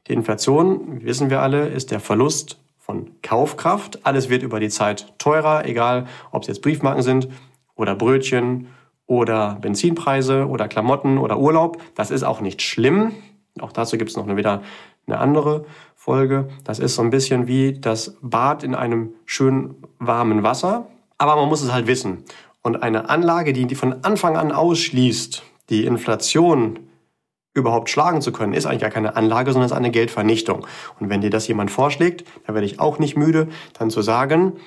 Die 0.07 0.13
Inflation, 0.13 1.03
wissen 1.03 1.29
wir 1.29 1.41
alle, 1.41 1.67
ist 1.67 1.91
der 1.91 1.99
Verlust 1.99 2.59
von 2.77 3.11
Kaufkraft. 3.21 4.05
Alles 4.05 4.29
wird 4.29 4.43
über 4.43 4.59
die 4.59 4.69
Zeit 4.69 5.13
teurer, 5.17 5.65
egal 5.65 6.05
ob 6.31 6.43
es 6.43 6.47
jetzt 6.47 6.61
Briefmarken 6.61 7.01
sind 7.01 7.27
oder 7.75 7.95
Brötchen 7.95 8.67
oder 9.07 9.57
Benzinpreise 9.59 10.47
oder 10.47 10.67
Klamotten 10.67 11.17
oder 11.17 11.39
Urlaub. 11.39 11.81
Das 11.95 12.11
ist 12.11 12.23
auch 12.23 12.41
nicht 12.41 12.61
schlimm. 12.61 13.11
Auch 13.59 13.71
dazu 13.71 13.97
gibt 13.97 14.11
es 14.11 14.17
noch 14.17 14.25
eine, 14.25 14.37
wieder 14.37 14.61
eine 15.07 15.17
andere 15.17 15.65
Folge. 16.05 16.49
Das 16.63 16.77
ist 16.77 16.93
so 16.93 17.01
ein 17.01 17.09
bisschen 17.09 17.47
wie 17.47 17.79
das 17.79 18.15
Bad 18.21 18.63
in 18.63 18.75
einem 18.75 19.15
schönen 19.25 19.83
warmen 19.97 20.43
Wasser. 20.43 20.85
Aber 21.17 21.35
man 21.35 21.49
muss 21.49 21.63
es 21.63 21.73
halt 21.73 21.87
wissen. 21.87 22.23
Und 22.61 22.83
eine 22.83 23.09
Anlage, 23.09 23.53
die 23.53 23.73
von 23.73 24.03
Anfang 24.03 24.37
an 24.37 24.51
ausschließt, 24.51 25.41
die 25.71 25.83
Inflation 25.83 26.77
überhaupt 27.55 27.89
schlagen 27.89 28.21
zu 28.21 28.31
können, 28.31 28.53
ist 28.53 28.67
eigentlich 28.67 28.81
gar 28.81 28.91
keine 28.91 29.15
Anlage, 29.15 29.51
sondern 29.51 29.65
ist 29.65 29.75
eine 29.75 29.89
Geldvernichtung. 29.89 30.67
Und 30.99 31.09
wenn 31.09 31.21
dir 31.21 31.31
das 31.31 31.47
jemand 31.47 31.71
vorschlägt, 31.71 32.23
da 32.45 32.53
werde 32.53 32.67
ich 32.67 32.79
auch 32.79 32.99
nicht 32.99 33.17
müde, 33.17 33.47
dann 33.73 33.89
zu 33.89 34.03
sagen, 34.03 34.57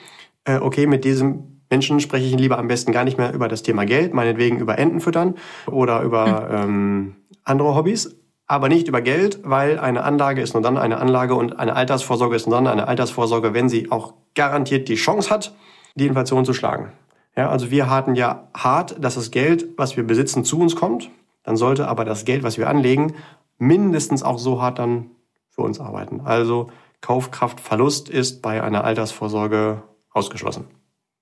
äh, 0.45 0.57
okay, 0.57 0.89
mit 0.89 1.05
diesem 1.05 1.61
Menschen 1.71 2.01
spreche 2.01 2.27
ich 2.27 2.35
lieber 2.35 2.59
am 2.59 2.67
besten 2.67 2.91
gar 2.91 3.05
nicht 3.05 3.17
mehr 3.17 3.33
über 3.33 3.47
das 3.47 3.63
Thema 3.63 3.85
Geld, 3.85 4.13
meinetwegen 4.13 4.59
über 4.59 4.77
Enten 4.77 5.01
füttern 5.01 5.37
oder 5.71 6.03
über 6.03 6.49
hm. 6.49 6.57
ähm, 6.57 7.17
andere 7.45 7.77
Hobbys, 7.77 8.18
aber 8.49 8.71
nicht 8.71 8.89
über 8.89 9.03
Geld, 9.03 9.41
weil 9.45 9.79
eine 9.79 10.03
Anlage 10.03 10.41
ist 10.41 10.55
nur 10.55 10.63
dann 10.63 10.79
eine 10.79 10.99
Anlage 10.99 11.35
und 11.35 11.59
eine 11.59 11.77
Altersvorsorge 11.77 12.35
ist 12.35 12.47
nur 12.47 12.57
dann 12.57 12.67
eine 12.67 12.89
Altersvorsorge, 12.89 13.53
wenn 13.53 13.69
sie 13.69 13.93
auch 13.93 14.15
garantiert 14.35 14.89
die 14.89 14.95
Chance 14.95 15.31
hat, 15.31 15.55
die 15.95 16.07
Inflation 16.07 16.47
zu 16.47 16.55
schlagen. 16.55 16.93
Ja, 17.37 17.51
also 17.51 17.71
wir 17.71 17.91
hatten 17.91 18.15
ja 18.15 18.49
hart, 18.57 18.97
dass 19.05 19.15
das 19.15 19.31
Geld, 19.31 19.67
was 19.77 19.97
wir 19.97 20.05
besitzen, 20.05 20.45
zu 20.45 20.59
uns 20.59 20.75
kommt. 20.75 21.11
Dann 21.45 21.57
sollte 21.57 21.87
aber 21.87 22.05
das 22.05 22.25
Geld, 22.25 22.43
was 22.43 22.59
wir 22.59 22.69
anlegen, 22.69 23.15
mindestens 23.59 24.23
auch 24.23 24.39
so 24.39 24.61
hart 24.61 24.79
dann 24.79 25.11
für 25.51 25.63
uns 25.63 25.79
arbeiten. 25.79 26.23
Also 26.25 26.71
Kaufkraftverlust 27.01 28.09
ist 28.09 28.43
bei 28.43 28.63
einer 28.63 28.83
Altersvorsorge 28.83 29.83
ausgeschlossen. 30.11 30.67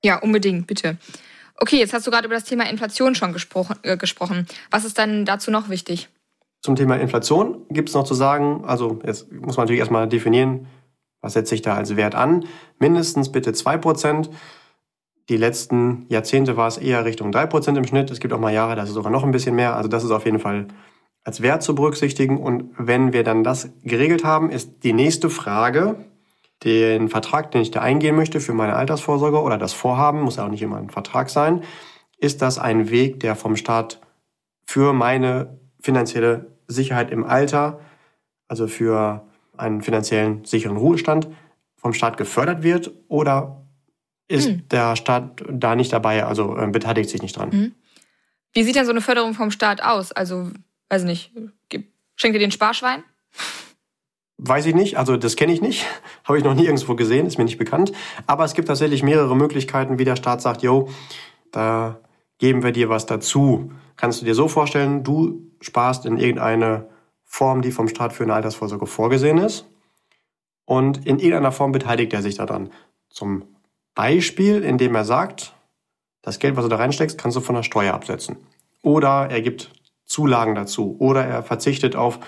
Ja, 0.03 0.19
unbedingt, 0.19 0.67
bitte. 0.67 0.97
Okay, 1.59 1.79
jetzt 1.79 1.93
hast 1.93 2.07
du 2.07 2.11
gerade 2.11 2.27
über 2.27 2.35
das 2.35 2.45
Thema 2.45 2.69
Inflation 2.69 3.15
schon 3.15 3.33
gesprochen. 3.33 3.77
Äh, 3.83 3.97
gesprochen. 3.97 4.47
Was 4.71 4.85
ist 4.85 4.99
dann 4.99 5.25
dazu 5.25 5.51
noch 5.51 5.69
wichtig? 5.69 6.09
Zum 6.67 6.75
Thema 6.75 6.97
Inflation 6.97 7.65
gibt 7.71 7.91
es 7.91 7.95
noch 7.95 8.03
zu 8.03 8.15
sagen, 8.15 8.65
also 8.67 8.99
jetzt 9.07 9.31
muss 9.31 9.57
man 9.57 9.67
natürlich 9.67 9.79
erstmal 9.79 10.09
definieren, 10.09 10.67
was 11.21 11.35
setzt 11.35 11.49
sich 11.49 11.63
da 11.63 11.77
als 11.77 11.95
Wert 11.95 12.17
an. 12.17 12.45
Mindestens 12.81 13.31
bitte 13.31 13.53
2%. 13.53 14.31
Die 15.29 15.37
letzten 15.37 16.07
Jahrzehnte 16.09 16.57
war 16.57 16.67
es 16.67 16.77
eher 16.77 17.05
Richtung 17.05 17.31
3% 17.31 17.77
im 17.77 17.85
Schnitt. 17.85 18.11
Es 18.11 18.19
gibt 18.19 18.35
auch 18.35 18.41
mal 18.41 18.53
Jahre, 18.53 18.75
da 18.75 18.83
ist 18.83 18.89
es 18.89 18.97
sogar 18.97 19.13
noch 19.13 19.23
ein 19.23 19.31
bisschen 19.31 19.55
mehr. 19.55 19.77
Also 19.77 19.89
das 19.89 20.03
ist 20.03 20.11
auf 20.11 20.25
jeden 20.25 20.41
Fall 20.41 20.67
als 21.23 21.41
Wert 21.41 21.63
zu 21.63 21.77
berücksichtigen. 21.77 22.37
Und 22.37 22.71
wenn 22.77 23.13
wir 23.13 23.23
dann 23.23 23.45
das 23.45 23.71
geregelt 23.85 24.25
haben, 24.25 24.51
ist 24.51 24.83
die 24.83 24.93
nächste 24.93 25.31
Frage, 25.31 26.05
den 26.65 27.09
Vertrag, 27.09 27.53
den 27.53 27.63
ich 27.63 27.71
da 27.71 27.81
eingehen 27.81 28.17
möchte 28.17 28.41
für 28.41 28.55
meine 28.55 28.75
Altersvorsorge 28.75 29.41
oder 29.41 29.57
das 29.57 29.73
Vorhaben, 29.73 30.21
muss 30.21 30.35
ja 30.35 30.45
auch 30.45 30.51
nicht 30.51 30.63
immer 30.63 30.79
ein 30.79 30.91
Vertrag 30.91 31.31
sein, 31.31 31.63
ist 32.19 32.43
das 32.43 32.59
ein 32.59 32.91
Weg, 32.91 33.21
der 33.21 33.37
vom 33.37 33.55
Staat 33.55 34.01
für 34.67 34.93
meine 34.93 35.61
finanzielle 35.81 36.56
Sicherheit 36.69 37.11
im 37.11 37.25
Alter, 37.25 37.81
also 38.49 38.67
für 38.67 39.27
einen 39.57 39.83
finanziellen 39.83 40.45
sicheren 40.45 40.77
Ruhestand, 40.77 41.29
vom 41.77 41.93
Staat 41.93 42.17
gefördert 42.17 42.63
wird 42.63 42.93
oder 43.09 43.63
ist 44.29 44.49
hm. 44.49 44.69
der 44.69 44.97
Staat 44.97 45.43
da 45.49 45.77
nicht 45.77 45.93
dabei, 45.93 46.25
also 46.25 46.57
äh, 46.57 46.67
beteiligt 46.67 47.11
sich 47.11 47.23
nicht 47.23 47.37
dran? 47.37 47.53
Hm. 47.53 47.75
Wie 48.53 48.63
sieht 48.63 48.75
denn 48.75 48.87
so 48.87 48.91
eine 48.91 49.01
Förderung 49.01 49.35
vom 49.35 49.51
Staat 49.51 49.83
aus? 49.83 50.13
Also, 50.13 50.51
weiß 50.89 51.05
nicht, 51.05 51.33
schenkt 52.17 52.35
ihr 52.35 52.41
den 52.41 52.51
Sparschwein? 52.51 53.05
Weiß 54.39 54.67
ich 54.67 54.75
nicht, 54.75 54.99
also 54.99 55.17
das 55.17 55.37
kenne 55.37 55.53
ich 55.53 55.63
nicht, 55.63 55.87
habe 56.25 56.39
ich 56.39 56.45
noch 56.45 56.55
nie 56.55 56.65
irgendwo 56.65 56.95
gesehen, 56.95 57.27
ist 57.27 57.39
mir 57.39 57.45
nicht 57.45 57.59
bekannt. 57.59 57.93
Aber 58.27 58.45
es 58.45 58.55
gibt 58.55 58.69
tatsächlich 58.69 59.03
mehrere 59.03 59.37
Möglichkeiten, 59.37 59.99
wie 59.99 60.05
der 60.05 60.17
Staat 60.17 60.43
sagt, 60.43 60.63
yo, 60.63 60.89
da 61.53 62.01
geben 62.39 62.63
wir 62.63 62.73
dir 62.73 62.89
was 62.89 63.07
dazu. 63.07 63.73
Kannst 63.97 64.21
du 64.21 64.25
dir 64.27 64.35
so 64.35 64.49
vorstellen, 64.49 65.05
du 65.05 65.46
sparst 65.61 66.07
in 66.07 66.19
irgendeine 66.19 66.89
Form, 67.25 67.63
die 67.63 67.73
vom 67.73 67.89
Staat 67.89 68.13
für 68.13 68.25
eine 68.25 68.35
Altersvorsorge 68.35 68.87
vorgesehen 68.87 69.39
ist. 69.39 69.67
Und 70.65 71.07
in 71.07 71.19
irgendeiner 71.19 71.53
Form 71.53 71.73
beteiligt 71.73 72.13
er 72.13 72.23
sich 72.23 72.37
daran. 72.37 72.71
Zum 73.11 73.45
Beispiel, 73.95 74.63
indem 74.63 74.95
er 74.95 75.05
sagt, 75.05 75.55
das 76.23 76.39
Geld, 76.39 76.57
was 76.57 76.65
du 76.65 76.69
da 76.69 76.77
reinsteckst, 76.77 77.19
kannst 77.19 77.37
du 77.37 77.41
von 77.41 77.55
der 77.55 77.63
Steuer 77.63 77.95
absetzen. 77.95 78.37
Oder 78.83 79.29
er 79.31 79.41
gibt 79.43 79.71
Zulagen 80.05 80.55
dazu. 80.55 80.97
Oder 80.99 81.25
er 81.25 81.43
verzichtet 81.43 81.97
auf 81.97 82.19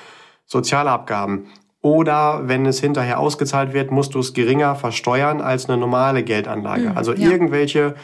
soziale 0.44 0.90
Abgaben. 0.90 1.48
Oder 1.80 2.48
wenn 2.48 2.66
es 2.66 2.80
hinterher 2.80 3.20
ausgezahlt 3.20 3.72
wird, 3.72 3.90
musst 3.90 4.14
du 4.14 4.18
es 4.18 4.34
geringer 4.34 4.74
versteuern 4.74 5.40
als 5.40 5.68
eine 5.68 5.78
normale 5.78 6.24
Geldanlage. 6.24 6.90
Mhm, 6.90 6.96
also 6.96 7.12
ja. 7.12 7.30
irgendwelche 7.30 7.94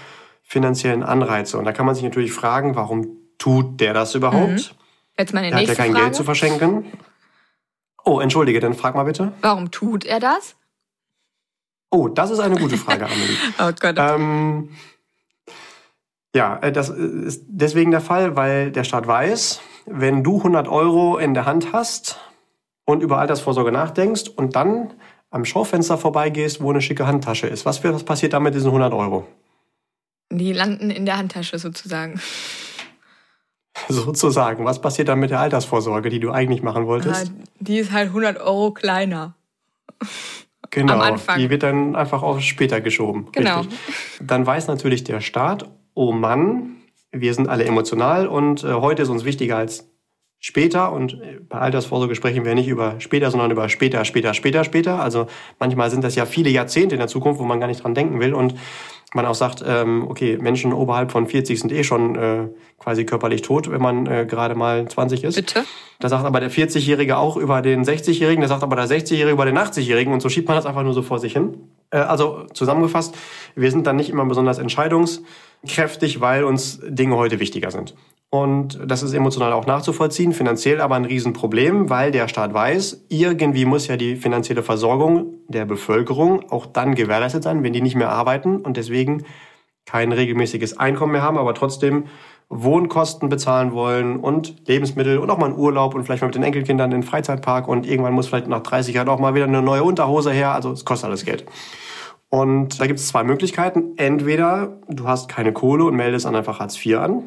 finanziellen 0.43 1.03
Anreize. 1.03 1.59
Und 1.59 1.65
da 1.65 1.73
kann 1.73 1.87
man 1.87 1.95
sich 1.95 2.05
natürlich 2.05 2.33
fragen, 2.33 2.77
warum 2.77 3.19
tut 3.39 3.81
der 3.81 3.95
das 3.95 4.15
überhaupt? 4.15 4.73
Mhm. 4.73 4.84
Jetzt 5.19 5.33
meine 5.33 5.55
nächste 5.55 5.73
hat 5.73 5.79
ja 5.79 5.85
kein 5.85 5.93
Frage. 5.93 6.05
Geld 6.05 6.15
zu 6.17 6.25
verschenken. 6.25 6.93
Oh, 8.05 8.21
entschuldige, 8.21 8.61
dann 8.61 8.75
frag 8.75 8.95
mal 8.95 9.05
bitte. 9.05 9.33
Warum 9.41 9.71
tut 9.71 10.05
er 10.05 10.21
das? 10.21 10.57
Oh, 11.91 12.09
das 12.09 12.31
ist 12.31 12.41
eine 12.41 12.57
gute 12.57 12.77
Frage, 12.77 13.07
Amelie. 13.11 13.37
oh 13.61 13.71
Gott. 13.81 13.97
Ähm, 13.99 14.71
ja, 16.35 16.59
äh, 16.59 16.73
das 16.73 16.91
ist 16.91 17.45
deswegen 17.47 17.93
der 17.93 18.01
Fall, 18.01 18.37
weil 18.37 18.73
der 18.73 18.85
Staat 18.85 19.07
weiß, 19.07 19.61
wenn 19.87 20.25
du 20.25 20.39
100 20.39 20.69
Euro 20.69 21.19
in 21.19 21.35
der 21.35 21.47
Hand 21.47 21.73
hast 21.73 22.19
und 22.85 23.03
über 23.03 23.19
Altersvorsorge 23.19 23.71
nachdenkst 23.71 24.29
und 24.29 24.57
dann 24.57 24.93
am 25.31 25.45
Schaufenster 25.45 25.97
vorbeigehst, 25.97 26.61
wo 26.61 26.71
eine 26.71 26.81
schicke 26.81 27.07
Handtasche 27.07 27.47
ist, 27.47 27.65
was, 27.65 27.83
was 27.85 28.05
passiert 28.05 28.33
da 28.33 28.41
mit 28.41 28.55
diesen 28.55 28.69
100 28.69 28.93
Euro? 28.93 29.27
Die 30.31 30.53
landen 30.53 30.91
in 30.91 31.07
der 31.07 31.17
Handtasche 31.17 31.59
sozusagen. 31.59 32.21
Sozusagen. 33.89 34.65
Was 34.65 34.81
passiert 34.81 35.09
dann 35.09 35.19
mit 35.19 35.31
der 35.31 35.41
Altersvorsorge, 35.41 36.09
die 36.09 36.21
du 36.21 36.31
eigentlich 36.31 36.63
machen 36.63 36.87
wolltest? 36.87 37.33
Die 37.61 37.79
ist 37.79 37.93
halt 37.93 38.09
100 38.09 38.41
Euro 38.41 38.73
kleiner. 38.73 39.35
Genau, 40.71 40.95
Am 40.95 41.01
Anfang. 41.01 41.39
die 41.39 41.51
wird 41.51 41.63
dann 41.63 41.95
einfach 41.95 42.23
auf 42.23 42.41
später 42.41 42.81
geschoben. 42.81 43.29
Genau. 43.33 43.61
Richtig. 43.61 43.79
Dann 44.21 44.47
weiß 44.47 44.67
natürlich 44.67 45.05
der 45.05 45.21
Staat, 45.21 45.69
oh 45.95 46.13
Mann, 46.13 46.77
wir 47.13 47.33
sind 47.35 47.49
alle 47.49 47.65
emotional 47.65 48.27
und 48.27 48.65
äh, 48.65 48.73
heute 48.73 49.03
ist 49.03 49.09
uns 49.09 49.25
wichtiger 49.25 49.57
als 49.57 49.89
später. 50.41 50.93
Und 50.93 51.15
äh, 51.15 51.39
bei 51.49 51.59
Altersvorsorge 51.59 52.15
sprechen 52.15 52.45
wir 52.45 52.55
nicht 52.55 52.69
über 52.69 53.01
später, 53.01 53.31
sondern 53.31 53.51
über 53.51 53.69
später, 53.69 54.05
später, 54.05 54.35
später, 54.35 54.65
später. 54.65 55.01
Also 55.01 55.27
manchmal 55.59 55.91
sind 55.91 56.05
das 56.05 56.17
ja 56.17 56.27
viele 56.27 56.51
Jahrzehnte 56.51 56.97
in 56.97 56.99
der 56.99 57.09
Zukunft, 57.09 57.41
wo 57.41 57.45
man 57.45 57.61
gar 57.61 57.67
nicht 57.67 57.83
dran 57.83 57.95
denken 57.95 58.21
will. 58.21 58.35
Und 58.35 58.55
man 59.15 59.27
auch 59.27 59.35
sagt, 59.35 59.65
ähm, 59.67 60.07
okay, 60.09 60.39
Menschen 60.39 60.73
oberhalb 60.73 61.13
von 61.13 61.27
40 61.27 61.61
sind 61.61 61.73
eh 61.73 61.85
schon 61.85 62.17
äh, 62.17 62.49
quasi 62.79 63.05
körperlich 63.05 63.43
tot, 63.43 63.71
wenn 63.71 63.81
man 63.81 64.07
äh, 64.07 64.27
gerade 64.27 64.55
mal 64.55 64.87
20 64.89 65.25
ist. 65.25 65.37
Bitte? 65.37 65.65
Da 66.01 66.09
sagt 66.09 66.25
aber 66.25 66.41
der 66.41 66.51
40-Jährige 66.51 67.17
auch 67.17 67.37
über 67.37 67.63
den 67.63 67.85
60-Jährigen, 67.85 68.41
der 68.41 68.49
sagt 68.49 68.63
aber 68.63 68.77
der 68.77 68.87
60-Jährige 68.87 69.33
über 69.33 69.45
den 69.45 69.57
80-Jährigen 69.57 70.13
und 70.13 70.21
so 70.21 70.29
schiebt 70.29 70.49
man 70.49 70.57
das 70.57 70.67
einfach 70.67 70.83
nur 70.83 70.95
so 70.95 71.03
vor 71.03 71.19
sich 71.19 71.33
hin. 71.33 71.69
Äh, 71.91 71.99
also 71.99 72.47
zusammengefasst, 72.53 73.15
wir 73.55 73.71
sind 73.71 73.87
dann 73.87 73.97
nicht 73.97 74.11
immer 74.11 74.25
besonders 74.25 74.59
entscheidungskräftig, 74.59 76.21
weil 76.21 76.45
uns 76.45 76.81
Dinge 76.83 77.17
heute 77.17 77.41
wichtiger 77.41 77.71
sind. 77.71 77.95
Und 78.35 78.81
das 78.85 79.05
ist 79.05 79.13
emotional 79.13 79.53
auch 79.53 79.65
nachzuvollziehen, 79.65 80.33
finanziell 80.33 80.81
aber 80.81 80.97
ein 80.97 81.05
Riesenproblem, 81.05 81.89
weil 81.89 82.11
der 82.11 82.27
Staat 82.27 82.53
weiß, 82.53 83.05
irgendwie 83.09 83.65
muss 83.65 83.87
ja 83.87 83.97
die 83.97 84.17
finanzielle 84.17 84.65
Versorgung 84.65 85.35
der 85.47 85.67
Bevölkerung 85.67 86.51
auch 86.51 86.67
dann 86.67 86.97
gewährleistet 86.97 87.45
sein, 87.45 87.63
wenn 87.63 87.73
die 87.73 87.81
nicht 87.81 87.95
mehr 87.95 88.11
arbeiten 88.11 88.57
und 88.57 88.77
deswegen 88.77 89.23
kein 89.87 90.11
regelmäßiges 90.11 90.77
Einkommen 90.81 91.13
mehr 91.13 91.23
haben, 91.23 91.39
aber 91.39 91.55
trotzdem 91.55 92.07
Wohnkosten 92.49 93.29
bezahlen 93.29 93.71
wollen 93.71 94.19
und 94.19 94.67
Lebensmittel 94.67 95.19
und 95.19 95.31
auch 95.31 95.39
mal 95.39 95.51
einen 95.51 95.57
Urlaub 95.57 95.95
und 95.95 96.03
vielleicht 96.03 96.23
mal 96.23 96.27
mit 96.27 96.35
den 96.35 96.43
Enkelkindern 96.43 96.91
in 96.91 97.03
den 97.03 97.07
Freizeitpark 97.09 97.69
und 97.69 97.87
irgendwann 97.87 98.15
muss 98.15 98.27
vielleicht 98.27 98.49
nach 98.49 98.65
30 98.65 98.97
Jahren 98.97 99.11
auch 99.11 99.21
mal 99.21 99.37
wieder 99.37 99.45
eine 99.45 99.63
neue 99.63 99.85
Unterhose 99.85 100.33
her. 100.33 100.53
Also 100.53 100.73
es 100.73 100.85
kostet 100.85 101.09
alles 101.09 101.25
Geld. 101.25 101.47
Und 102.31 102.81
da 102.81 102.89
gibt 102.89 102.99
es 102.99 103.07
zwei 103.07 103.23
Möglichkeiten. 103.23 103.93
Entweder 103.97 104.81
du 104.89 105.07
hast 105.07 105.29
keine 105.29 105.53
Kohle 105.53 105.85
und 105.85 105.95
meldest 105.95 106.27
dann 106.27 106.35
einfach 106.35 106.59
Hartz 106.59 106.85
IV 106.85 106.97
an 106.97 107.23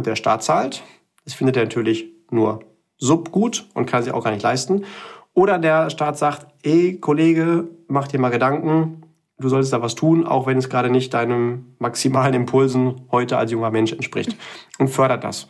und 0.00 0.06
der 0.06 0.16
Staat 0.16 0.42
zahlt. 0.42 0.82
Das 1.24 1.34
findet 1.34 1.58
er 1.58 1.64
natürlich 1.64 2.06
nur 2.30 2.60
subgut 2.96 3.66
und 3.74 3.84
kann 3.84 4.02
sich 4.02 4.14
auch 4.14 4.24
gar 4.24 4.30
nicht 4.30 4.42
leisten. 4.42 4.86
Oder 5.34 5.58
der 5.58 5.90
Staat 5.90 6.16
sagt, 6.16 6.46
ey 6.62 6.98
Kollege, 6.98 7.68
mach 7.86 8.08
dir 8.08 8.18
mal 8.18 8.30
Gedanken, 8.30 9.02
du 9.38 9.50
solltest 9.50 9.74
da 9.74 9.82
was 9.82 9.94
tun, 9.94 10.26
auch 10.26 10.46
wenn 10.46 10.56
es 10.56 10.70
gerade 10.70 10.88
nicht 10.88 11.12
deinem 11.12 11.74
maximalen 11.78 12.32
Impulsen 12.32 13.02
heute 13.12 13.36
als 13.36 13.52
junger 13.52 13.70
Mensch 13.70 13.92
entspricht 13.92 14.36
und 14.78 14.88
fördert 14.88 15.22
das. 15.22 15.48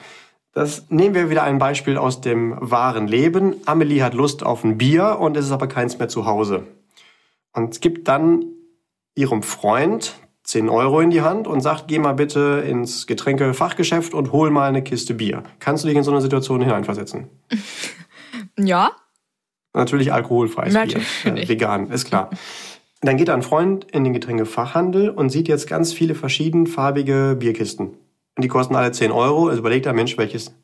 Das 0.53 0.91
nehmen 0.91 1.15
wir 1.15 1.31
wieder 1.31 1.45
ein 1.45 1.59
Beispiel 1.59 1.97
aus 1.97 2.21
dem 2.21 2.57
wahren 2.59 3.07
Leben. 3.07 3.55
Amelie 3.67 4.03
hat 4.03 4.15
Lust 4.15 4.45
auf 4.45 4.65
ein 4.65 4.79
Bier 4.79 5.19
und 5.21 5.37
es 5.37 5.47
ist 5.47 5.53
aber 5.53 5.69
keins 5.69 5.97
mehr 5.97 6.09
zu 6.09 6.27
Hause. 6.27 6.67
Und 7.53 7.71
es 7.71 7.81
gibt 7.81 8.09
dann 8.09 8.47
ihrem 9.15 9.45
Freund 9.45 10.17
10 10.51 10.69
Euro 10.69 11.01
in 11.01 11.11
die 11.11 11.23
Hand 11.23 11.47
und 11.47 11.61
sagt, 11.61 11.87
geh 11.87 12.01
mal 12.01 12.15
bitte 12.15 12.65
ins 12.67 13.07
Getränkefachgeschäft 13.07 14.15
und 14.15 14.33
hol 14.33 14.51
mal 14.51 14.69
eine 14.69 14.83
Kiste 14.83 15.15
Bier. 15.15 15.45
Kannst 15.61 15.85
du 15.85 15.89
dich 15.89 15.97
in 15.97 16.03
so 16.03 16.11
eine 16.11 16.21
Situation 16.21 16.61
hineinversetzen? 16.61 17.29
Ja. 18.59 18.93
Natürlich 19.73 20.13
alkoholfreies 20.13 20.75
Natürlich. 20.75 21.23
Bier. 21.23 21.37
Äh, 21.37 21.49
vegan, 21.49 21.89
ist 21.91 22.05
klar. 22.05 22.31
Dann 23.01 23.17
geht 23.17 23.31
ein 23.31 23.43
Freund 23.43 23.87
in 23.91 24.05
den 24.05 24.13
Getränkefachhandel 24.13 25.09
und 25.09 25.31
sieht 25.31 25.49
jetzt 25.49 25.67
ganz 25.67 25.93
viele 25.93 26.15
verschiedenfarbige 26.15 27.37
Bierkisten. 27.39 27.87
Und 27.87 28.45
die 28.45 28.49
kosten 28.49 28.77
alle 28.77 28.93
10 28.93 29.13
Euro. 29.13 29.49
Also 29.49 29.61
überlegt 29.61 29.87
der 29.87 29.95
Mensch, 29.95 30.19
welches, 30.19 30.55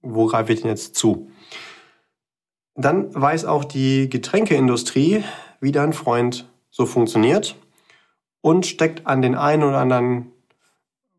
wo 0.00 0.26
greife 0.26 0.52
ich 0.52 0.62
denn 0.62 0.70
jetzt 0.70 0.96
zu? 0.96 1.30
Dann 2.74 3.14
weiß 3.14 3.44
auch 3.44 3.64
die 3.64 4.08
Getränkeindustrie, 4.10 5.22
wie 5.60 5.72
dein 5.72 5.92
Freund 5.92 6.50
so 6.70 6.86
funktioniert 6.86 7.56
und 8.44 8.66
steckt 8.66 9.06
an 9.06 9.22
den 9.22 9.34
einen 9.34 9.62
oder 9.62 9.78
anderen 9.78 10.30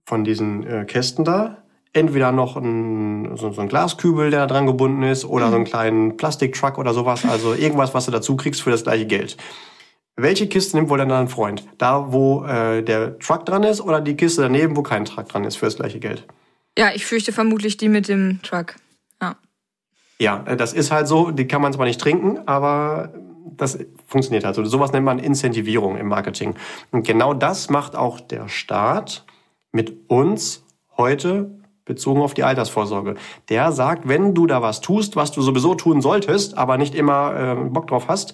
von 0.06 0.24
diesen 0.24 0.66
äh, 0.68 0.86
Kästen 0.86 1.26
da 1.26 1.58
entweder 1.92 2.32
noch 2.32 2.58
ein, 2.58 3.36
so, 3.38 3.52
so 3.52 3.62
ein 3.62 3.70
Glaskübel, 3.70 4.30
der 4.30 4.42
da 4.42 4.48
dran 4.48 4.68
gebunden 4.68 5.02
ist, 5.02 5.26
oder 5.26 5.50
so 5.50 5.56
einen 5.56 5.64
kleinen 5.64 6.18
Plastiktruck 6.18 6.78
oder 6.78 6.94
sowas. 6.94 7.26
Also 7.26 7.54
irgendwas, 7.54 7.94
was 7.94 8.06
du 8.06 8.12
dazu 8.12 8.36
kriegst 8.36 8.62
für 8.62 8.70
das 8.70 8.84
gleiche 8.84 9.06
Geld. 9.06 9.38
Welche 10.18 10.48
Kiste 10.48 10.76
nimmt 10.76 10.90
wohl 10.90 10.98
denn 10.98 11.10
dein 11.10 11.30
Freund? 11.30 11.64
Da, 11.78 12.12
wo 12.12 12.44
äh, 12.44 12.84
der 12.84 13.18
Truck 13.20 13.46
dran 13.46 13.64
ist, 13.64 13.82
oder 13.82 14.02
die 14.02 14.16
Kiste 14.16 14.42
daneben, 14.42 14.76
wo 14.76 14.84
kein 14.84 15.06
Truck 15.06 15.30
dran 15.30 15.46
ist 15.46 15.56
für 15.56 15.66
das 15.66 15.78
gleiche 15.78 16.00
Geld? 16.00 16.28
Ja, 16.78 16.92
ich 16.94 17.06
fürchte 17.06 17.32
vermutlich 17.32 17.78
die 17.78 17.90
mit 17.90 18.10
dem 18.10 18.42
Truck. 18.44 18.76
Ja. 19.22 19.36
Ja, 20.20 20.44
äh, 20.46 20.58
das 20.58 20.74
ist 20.74 20.92
halt 20.92 21.08
so. 21.08 21.32
Die 21.32 21.48
kann 21.48 21.62
man 21.62 21.74
zwar 21.74 21.86
nicht 21.86 22.02
trinken, 22.02 22.40
aber 22.46 23.14
das 23.46 23.78
funktioniert 24.08 24.44
halt 24.44 24.56
so. 24.56 24.64
Sowas 24.66 24.92
nennt 24.92 25.06
man 25.06 25.20
Incentivierung 25.20 25.98
im 25.98 26.08
Marketing. 26.08 26.56
Und 26.92 27.06
genau 27.06 27.34
das 27.34 27.70
macht 27.70 27.96
auch 27.96 28.20
der 28.20 28.50
Staat 28.50 29.26
mit 29.72 30.10
uns 30.10 30.64
heute 30.98 31.52
bezogen 31.86 32.22
auf 32.22 32.34
die 32.34 32.44
Altersvorsorge. 32.44 33.16
Der 33.50 33.72
sagt, 33.72 34.08
wenn 34.08 34.34
du 34.34 34.48
da 34.48 34.62
was 34.62 34.82
tust, 34.82 35.16
was 35.16 35.32
du 35.32 35.42
sowieso 35.42 35.76
tun 35.76 36.02
solltest, 36.02 36.58
aber 36.58 36.78
nicht 36.78 36.96
immer 36.96 37.36
äh, 37.36 37.56
Bock 37.70 37.88
drauf 37.88 38.08
hast, 38.08 38.34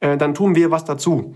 äh, 0.00 0.16
dann 0.16 0.34
tun 0.34 0.54
wir 0.54 0.70
was 0.70 0.84
dazu. 0.84 1.34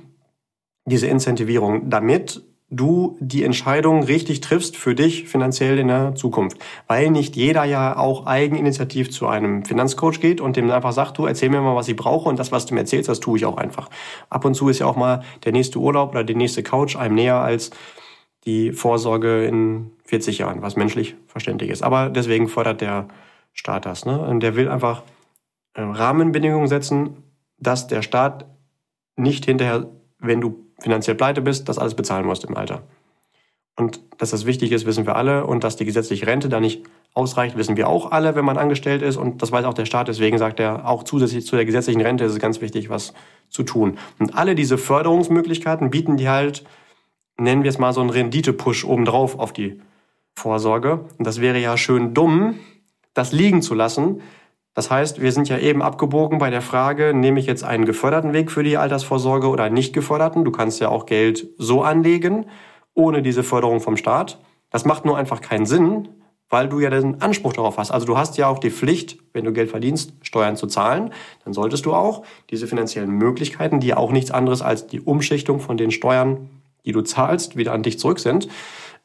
Diese 0.84 1.06
Incentivierung, 1.06 1.88
damit 1.88 2.44
du 2.68 3.16
die 3.20 3.44
Entscheidung 3.44 4.02
richtig 4.02 4.40
triffst 4.40 4.76
für 4.76 4.94
dich 4.94 5.28
finanziell 5.28 5.78
in 5.78 5.88
der 5.88 6.14
Zukunft. 6.16 6.58
Weil 6.88 7.10
nicht 7.10 7.36
jeder 7.36 7.64
ja 7.64 7.96
auch 7.96 8.26
eigeninitiativ 8.26 9.10
zu 9.10 9.28
einem 9.28 9.64
Finanzcoach 9.64 10.20
geht 10.20 10.40
und 10.40 10.56
dem 10.56 10.70
einfach 10.70 10.92
sagt, 10.92 11.18
du 11.18 11.26
erzähl 11.26 11.48
mir 11.48 11.60
mal, 11.60 11.76
was 11.76 11.88
ich 11.88 11.96
brauche 11.96 12.28
und 12.28 12.38
das, 12.38 12.50
was 12.50 12.66
du 12.66 12.74
mir 12.74 12.80
erzählst, 12.80 13.08
das 13.08 13.20
tue 13.20 13.38
ich 13.38 13.46
auch 13.46 13.56
einfach. 13.56 13.88
Ab 14.30 14.44
und 14.44 14.54
zu 14.54 14.68
ist 14.68 14.80
ja 14.80 14.86
auch 14.86 14.96
mal 14.96 15.22
der 15.44 15.52
nächste 15.52 15.78
Urlaub 15.78 16.10
oder 16.10 16.24
die 16.24 16.34
nächste 16.34 16.62
Couch 16.64 16.96
einem 16.96 17.14
näher 17.14 17.36
als 17.36 17.70
die 18.46 18.72
Vorsorge 18.72 19.44
in 19.44 19.92
40 20.04 20.38
Jahren, 20.38 20.62
was 20.62 20.76
menschlich 20.76 21.16
verständlich 21.26 21.70
ist. 21.70 21.82
Aber 21.82 22.10
deswegen 22.10 22.48
fördert 22.48 22.80
der 22.80 23.08
Staat 23.52 23.86
das. 23.86 24.04
Ne? 24.06 24.20
Und 24.20 24.40
der 24.40 24.56
will 24.56 24.68
einfach 24.68 25.02
äh, 25.74 25.82
Rahmenbedingungen 25.82 26.68
setzen, 26.68 27.22
dass 27.58 27.86
der 27.86 28.02
Staat 28.02 28.46
nicht 29.16 29.44
hinterher, 29.44 29.88
wenn 30.18 30.40
du 30.40 30.65
finanziell 30.80 31.16
pleite 31.16 31.40
bist, 31.40 31.68
das 31.68 31.78
alles 31.78 31.94
bezahlen 31.94 32.26
musst 32.26 32.44
im 32.44 32.56
Alter. 32.56 32.82
Und 33.78 34.00
dass 34.16 34.30
das 34.30 34.46
wichtig 34.46 34.72
ist, 34.72 34.86
wissen 34.86 35.06
wir 35.06 35.16
alle. 35.16 35.46
Und 35.46 35.62
dass 35.62 35.76
die 35.76 35.84
gesetzliche 35.84 36.26
Rente 36.26 36.48
da 36.48 36.60
nicht 36.60 36.84
ausreicht, 37.12 37.56
wissen 37.56 37.76
wir 37.76 37.88
auch 37.88 38.10
alle, 38.10 38.34
wenn 38.34 38.44
man 38.44 38.56
angestellt 38.56 39.02
ist. 39.02 39.18
Und 39.18 39.42
das 39.42 39.52
weiß 39.52 39.66
auch 39.66 39.74
der 39.74 39.84
Staat. 39.84 40.08
Deswegen 40.08 40.38
sagt 40.38 40.60
er, 40.60 40.88
auch 40.88 41.02
zusätzlich 41.02 41.46
zu 41.46 41.56
der 41.56 41.66
gesetzlichen 41.66 42.00
Rente 42.00 42.24
ist 42.24 42.32
es 42.32 42.38
ganz 42.38 42.62
wichtig, 42.62 42.88
was 42.88 43.12
zu 43.50 43.62
tun. 43.62 43.98
Und 44.18 44.34
alle 44.34 44.54
diese 44.54 44.78
Förderungsmöglichkeiten 44.78 45.90
bieten 45.90 46.16
die 46.16 46.28
halt, 46.28 46.64
nennen 47.36 47.64
wir 47.64 47.68
es 47.68 47.78
mal 47.78 47.92
so 47.92 48.00
einen 48.00 48.10
Rendite-Push 48.10 48.86
obendrauf 48.86 49.38
auf 49.38 49.52
die 49.52 49.80
Vorsorge. 50.34 51.04
Und 51.18 51.26
das 51.26 51.42
wäre 51.42 51.58
ja 51.58 51.76
schön 51.76 52.14
dumm, 52.14 52.58
das 53.12 53.32
liegen 53.32 53.60
zu 53.60 53.74
lassen, 53.74 54.22
das 54.76 54.90
heißt, 54.90 55.22
wir 55.22 55.32
sind 55.32 55.48
ja 55.48 55.56
eben 55.56 55.80
abgebogen 55.80 56.36
bei 56.38 56.50
der 56.50 56.60
Frage, 56.60 57.14
nehme 57.14 57.40
ich 57.40 57.46
jetzt 57.46 57.64
einen 57.64 57.86
geförderten 57.86 58.34
Weg 58.34 58.50
für 58.50 58.62
die 58.62 58.76
Altersvorsorge 58.76 59.48
oder 59.48 59.70
nicht 59.70 59.94
geförderten? 59.94 60.44
Du 60.44 60.50
kannst 60.50 60.80
ja 60.80 60.90
auch 60.90 61.06
Geld 61.06 61.48
so 61.56 61.80
anlegen, 61.80 62.44
ohne 62.92 63.22
diese 63.22 63.42
Förderung 63.42 63.80
vom 63.80 63.96
Staat. 63.96 64.38
Das 64.68 64.84
macht 64.84 65.06
nur 65.06 65.16
einfach 65.16 65.40
keinen 65.40 65.64
Sinn, 65.64 66.10
weil 66.50 66.68
du 66.68 66.78
ja 66.78 66.90
den 66.90 67.22
Anspruch 67.22 67.54
darauf 67.54 67.78
hast. 67.78 67.90
Also 67.90 68.04
du 68.04 68.18
hast 68.18 68.36
ja 68.36 68.48
auch 68.48 68.58
die 68.58 68.70
Pflicht, 68.70 69.16
wenn 69.32 69.46
du 69.46 69.54
Geld 69.54 69.70
verdienst, 69.70 70.12
Steuern 70.20 70.56
zu 70.56 70.66
zahlen. 70.66 71.10
Dann 71.44 71.54
solltest 71.54 71.86
du 71.86 71.94
auch 71.94 72.22
diese 72.50 72.66
finanziellen 72.66 73.12
Möglichkeiten, 73.12 73.80
die 73.80 73.86
ja 73.86 73.96
auch 73.96 74.12
nichts 74.12 74.30
anderes 74.30 74.60
als 74.60 74.86
die 74.86 75.00
Umschichtung 75.00 75.58
von 75.58 75.78
den 75.78 75.90
Steuern, 75.90 76.50
die 76.84 76.92
du 76.92 77.00
zahlst, 77.00 77.56
wieder 77.56 77.72
an 77.72 77.82
dich 77.82 77.98
zurück 77.98 78.18
sind, 78.18 78.48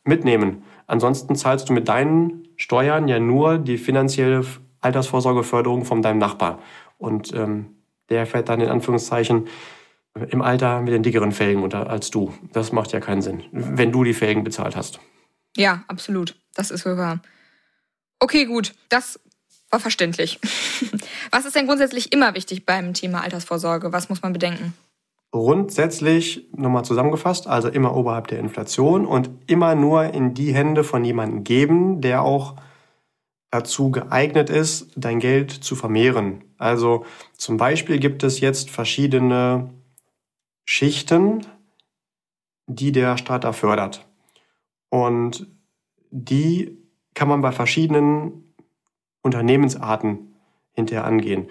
mitnehmen. 0.04 0.64
Ansonsten 0.86 1.38
zahlst 1.38 1.70
du 1.70 1.74
mit 1.74 1.88
deinen 1.88 2.50
Steuern 2.58 3.08
ja 3.08 3.22
nur 3.22 3.58
die 3.58 3.78
finanzielle 3.78 4.44
Altersvorsorgeförderung 4.82 5.86
von 5.86 6.02
deinem 6.02 6.18
Nachbar. 6.18 6.60
Und 6.98 7.34
ähm, 7.34 7.78
der 8.10 8.26
fährt 8.26 8.50
dann 8.50 8.62
in 8.62 8.70
Anführungszeichen 8.70 9.48
im 10.30 10.42
Alter 10.42 10.82
mit 10.82 10.94
den 10.94 11.04
dickeren 11.04 11.32
Felgen 11.32 11.64
unter, 11.64 11.90
als 11.90 12.12
du. 12.12 12.34
Das 12.52 12.72
macht 12.72 12.92
ja 12.92 13.00
keinen 13.00 13.22
Sinn, 13.22 13.44
wenn 13.52 13.92
du 13.92 14.04
die 14.04 14.14
Felgen 14.14 14.44
bezahlt 14.44 14.76
hast. 14.76 15.00
Ja, 15.56 15.84
absolut. 15.88 16.36
Das 16.54 16.72
ist 16.72 16.86
wohl 16.86 16.98
wahr. 16.98 17.22
Okay, 18.20 18.46
gut. 18.46 18.74
Das 18.90 19.20
war 19.70 19.80
verständlich. 19.80 20.40
Was 21.32 21.46
ist 21.46 21.56
denn 21.56 21.66
grundsätzlich 21.66 22.12
immer 22.12 22.36
wichtig 22.36 22.66
beim 22.66 22.94
Thema 22.94 23.22
Altersvorsorge? 23.22 23.94
Was 23.94 24.10
muss 24.10 24.22
man 24.22 24.34
bedenken? 24.34 24.74
Grundsätzlich, 25.32 26.50
nochmal 26.52 26.84
zusammengefasst, 26.84 27.48
also 27.48 27.70
immer 27.70 27.96
oberhalb 27.96 28.28
der 28.28 28.40
Inflation 28.40 29.06
und 29.06 29.30
immer 29.48 29.76
nur 29.76 30.14
in 30.14 30.34
die 30.34 30.54
Hände 30.54 30.84
von 30.84 31.06
jemandem 31.06 31.46
geben, 31.46 32.02
der 32.02 32.22
auch 32.22 32.58
dazu 33.52 33.92
geeignet 33.92 34.50
ist, 34.50 34.92
dein 34.96 35.20
Geld 35.20 35.52
zu 35.52 35.76
vermehren. 35.76 36.44
Also 36.58 37.06
zum 37.34 37.58
Beispiel 37.58 38.00
gibt 38.00 38.24
es 38.24 38.40
jetzt 38.40 38.70
verschiedene 38.70 39.70
Schichten, 40.66 41.46
die 42.66 42.94
der 42.94 43.18
Staat 43.18 43.44
da 43.44 43.52
fördert. 43.52 44.08
Und 44.90 45.48
die 46.10 46.78
kann 47.14 47.28
man 47.28 47.42
bei 47.42 47.52
verschiedenen 47.52 48.54
Unternehmensarten 49.22 50.34
hinterher 50.72 51.06
angehen. 51.06 51.50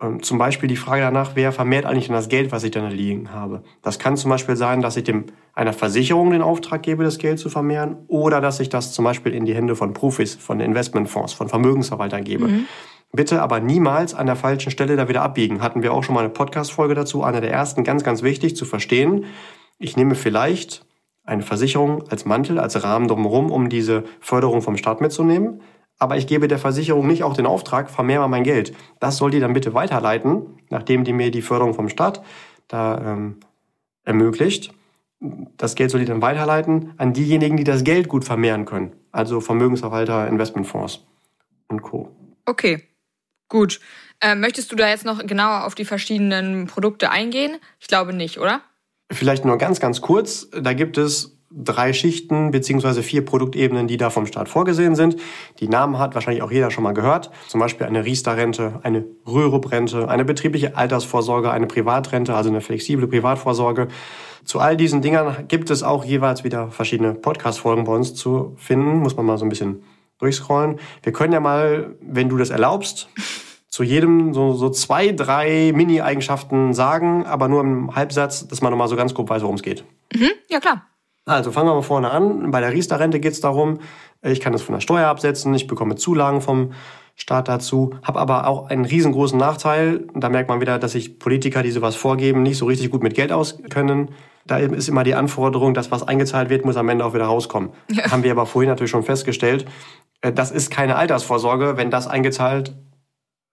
Ähm, 0.00 0.22
zum 0.22 0.36
Beispiel 0.36 0.68
die 0.68 0.76
Frage 0.76 1.02
danach, 1.02 1.32
wer 1.34 1.52
vermehrt 1.52 1.86
eigentlich 1.86 2.08
das 2.08 2.28
Geld, 2.28 2.52
was 2.52 2.64
ich 2.64 2.70
dann 2.70 2.90
liegen 2.90 3.32
habe. 3.32 3.62
Das 3.82 3.98
kann 3.98 4.16
zum 4.16 4.30
Beispiel 4.30 4.56
sein, 4.56 4.82
dass 4.82 4.96
ich 4.96 5.04
dem 5.04 5.24
einer 5.54 5.72
Versicherung 5.72 6.30
den 6.30 6.42
Auftrag 6.42 6.82
gebe, 6.82 7.02
das 7.02 7.16
Geld 7.16 7.38
zu 7.38 7.48
vermehren, 7.48 8.04
oder 8.06 8.42
dass 8.42 8.60
ich 8.60 8.68
das 8.68 8.92
zum 8.92 9.06
Beispiel 9.06 9.32
in 9.32 9.46
die 9.46 9.54
Hände 9.54 9.74
von 9.74 9.94
Profis, 9.94 10.34
von 10.34 10.60
Investmentfonds, 10.60 11.32
von 11.32 11.48
Vermögensverwaltern 11.48 12.24
gebe. 12.24 12.48
Mhm. 12.48 12.66
Bitte 13.12 13.40
aber 13.40 13.60
niemals 13.60 14.14
an 14.14 14.26
der 14.26 14.36
falschen 14.36 14.70
Stelle 14.70 14.96
da 14.96 15.08
wieder 15.08 15.22
abbiegen. 15.22 15.62
Hatten 15.62 15.82
wir 15.82 15.94
auch 15.94 16.04
schon 16.04 16.14
mal 16.14 16.20
eine 16.20 16.28
Podcast-Folge 16.28 16.94
dazu. 16.94 17.22
Einer 17.22 17.40
der 17.40 17.52
ersten, 17.52 17.82
ganz, 17.82 18.04
ganz 18.04 18.22
wichtig 18.22 18.54
zu 18.56 18.66
verstehen. 18.66 19.24
Ich 19.78 19.96
nehme 19.96 20.14
vielleicht 20.14 20.84
eine 21.24 21.42
Versicherung 21.42 22.06
als 22.08 22.26
Mantel, 22.26 22.58
als 22.58 22.82
Rahmen 22.82 23.08
drumherum, 23.08 23.50
um 23.50 23.70
diese 23.70 24.04
Förderung 24.20 24.60
vom 24.60 24.76
Staat 24.76 25.00
mitzunehmen 25.00 25.62
aber 25.98 26.16
ich 26.16 26.26
gebe 26.26 26.48
der 26.48 26.58
Versicherung 26.58 27.06
nicht 27.06 27.22
auch 27.22 27.34
den 27.34 27.46
Auftrag, 27.46 27.90
vermehr 27.90 28.20
mal 28.20 28.28
mein 28.28 28.44
Geld. 28.44 28.74
Das 29.00 29.16
soll 29.16 29.30
die 29.30 29.40
dann 29.40 29.52
bitte 29.52 29.74
weiterleiten, 29.74 30.58
nachdem 30.68 31.04
die 31.04 31.12
mir 31.12 31.30
die 31.30 31.42
Förderung 31.42 31.74
vom 31.74 31.88
Staat 31.88 32.22
da 32.68 33.12
ähm, 33.12 33.40
ermöglicht. 34.04 34.72
Das 35.20 35.74
Geld 35.74 35.90
soll 35.90 36.00
die 36.00 36.06
dann 36.06 36.20
weiterleiten 36.20 36.92
an 36.98 37.12
diejenigen, 37.12 37.56
die 37.56 37.64
das 37.64 37.84
Geld 37.84 38.08
gut 38.08 38.24
vermehren 38.24 38.66
können. 38.66 38.92
Also 39.12 39.40
Vermögensverwalter, 39.40 40.28
Investmentfonds 40.28 41.06
und 41.68 41.82
Co. 41.82 42.14
Okay, 42.44 42.82
gut. 43.48 43.80
Äh, 44.20 44.34
möchtest 44.34 44.70
du 44.72 44.76
da 44.76 44.88
jetzt 44.88 45.04
noch 45.04 45.26
genauer 45.26 45.64
auf 45.64 45.74
die 45.74 45.84
verschiedenen 45.84 46.66
Produkte 46.66 47.10
eingehen? 47.10 47.56
Ich 47.80 47.86
glaube 47.86 48.12
nicht, 48.12 48.38
oder? 48.38 48.60
Vielleicht 49.10 49.44
nur 49.44 49.56
ganz, 49.56 49.80
ganz 49.80 50.00
kurz. 50.00 50.48
Da 50.50 50.72
gibt 50.72 50.98
es 50.98 51.35
drei 51.56 51.92
Schichten 51.92 52.50
beziehungsweise 52.50 53.02
vier 53.02 53.24
Produktebenen, 53.24 53.88
die 53.88 53.96
da 53.96 54.10
vom 54.10 54.26
Staat 54.26 54.48
vorgesehen 54.48 54.94
sind. 54.94 55.16
Die 55.60 55.68
Namen 55.68 55.98
hat 55.98 56.14
wahrscheinlich 56.14 56.42
auch 56.42 56.50
jeder 56.50 56.70
schon 56.70 56.84
mal 56.84 56.92
gehört. 56.92 57.30
Zum 57.48 57.60
Beispiel 57.60 57.86
eine 57.86 58.04
Riester-Rente, 58.04 58.80
eine 58.82 59.04
Rürup-Rente, 59.26 60.08
eine 60.08 60.24
betriebliche 60.24 60.76
Altersvorsorge, 60.76 61.50
eine 61.50 61.66
Privatrente, 61.66 62.34
also 62.34 62.50
eine 62.50 62.60
flexible 62.60 63.08
Privatvorsorge. 63.08 63.88
Zu 64.44 64.60
all 64.60 64.76
diesen 64.76 65.02
Dingern 65.02 65.48
gibt 65.48 65.70
es 65.70 65.82
auch 65.82 66.04
jeweils 66.04 66.44
wieder 66.44 66.70
verschiedene 66.70 67.14
Podcast-Folgen 67.14 67.84
bei 67.84 67.92
uns 67.92 68.14
zu 68.14 68.54
finden. 68.56 68.98
Muss 68.98 69.16
man 69.16 69.26
mal 69.26 69.38
so 69.38 69.44
ein 69.44 69.48
bisschen 69.48 69.82
durchscrollen. 70.18 70.78
Wir 71.02 71.12
können 71.12 71.32
ja 71.32 71.40
mal, 71.40 71.96
wenn 72.00 72.28
du 72.28 72.36
das 72.36 72.50
erlaubst, 72.50 73.08
zu 73.68 73.82
jedem 73.82 74.32
so, 74.32 74.54
so 74.54 74.70
zwei, 74.70 75.12
drei 75.12 75.72
Mini-Eigenschaften 75.74 76.72
sagen, 76.72 77.26
aber 77.26 77.48
nur 77.48 77.60
im 77.60 77.94
Halbsatz, 77.94 78.46
dass 78.48 78.62
man 78.62 78.70
nochmal 78.70 78.88
so 78.88 78.96
ganz 78.96 79.12
grob 79.12 79.28
weiß, 79.28 79.42
worum 79.42 79.56
es 79.56 79.62
geht. 79.62 79.84
Mhm, 80.14 80.30
ja, 80.48 80.60
klar. 80.60 80.86
Also 81.26 81.50
fangen 81.50 81.68
wir 81.68 81.74
mal 81.74 81.82
vorne 81.82 82.10
an. 82.10 82.52
Bei 82.52 82.60
der 82.60 82.72
Riester-Rente 82.72 83.18
geht 83.18 83.32
es 83.32 83.40
darum, 83.40 83.80
ich 84.22 84.40
kann 84.40 84.52
das 84.52 84.62
von 84.62 84.74
der 84.74 84.80
Steuer 84.80 85.08
absetzen, 85.08 85.52
ich 85.54 85.66
bekomme 85.66 85.96
Zulagen 85.96 86.40
vom 86.40 86.72
Staat 87.16 87.48
dazu, 87.48 87.94
habe 88.02 88.20
aber 88.20 88.46
auch 88.46 88.68
einen 88.70 88.84
riesengroßen 88.84 89.38
Nachteil. 89.38 90.06
Da 90.14 90.28
merkt 90.28 90.48
man 90.48 90.60
wieder, 90.60 90.78
dass 90.78 90.92
sich 90.92 91.18
Politiker, 91.18 91.62
die 91.62 91.72
sowas 91.72 91.96
vorgeben, 91.96 92.42
nicht 92.42 92.58
so 92.58 92.66
richtig 92.66 92.90
gut 92.90 93.02
mit 93.02 93.14
Geld 93.14 93.32
auskennen. 93.32 94.10
Da 94.46 94.58
ist 94.58 94.88
immer 94.88 95.02
die 95.02 95.14
Anforderung, 95.14 95.74
dass 95.74 95.90
was 95.90 96.06
eingezahlt 96.06 96.48
wird, 96.48 96.64
muss 96.64 96.76
am 96.76 96.88
Ende 96.88 97.04
auch 97.04 97.14
wieder 97.14 97.24
rauskommen. 97.24 97.70
Ja. 97.90 98.10
Haben 98.10 98.22
wir 98.22 98.30
aber 98.30 98.46
vorhin 98.46 98.68
natürlich 98.68 98.92
schon 98.92 99.02
festgestellt. 99.02 99.66
Äh, 100.20 100.32
das 100.32 100.52
ist 100.52 100.70
keine 100.70 100.94
Altersvorsorge, 100.94 101.76
wenn 101.76 101.90
das 101.90 102.06
eingezahlt, 102.06 102.76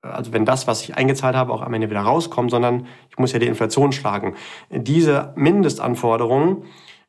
also 0.04 0.34
wenn 0.34 0.46
das, 0.46 0.68
was 0.68 0.84
ich 0.84 0.96
eingezahlt 0.96 1.36
habe, 1.36 1.52
auch 1.52 1.62
am 1.62 1.74
Ende 1.74 1.90
wieder 1.90 2.02
rauskommt, 2.02 2.52
sondern 2.52 2.86
ich 3.10 3.18
muss 3.18 3.32
ja 3.32 3.40
die 3.40 3.48
Inflation 3.48 3.94
schlagen. 3.94 4.36
Diese 4.70 5.34
Mindestanforderungen 5.36 6.66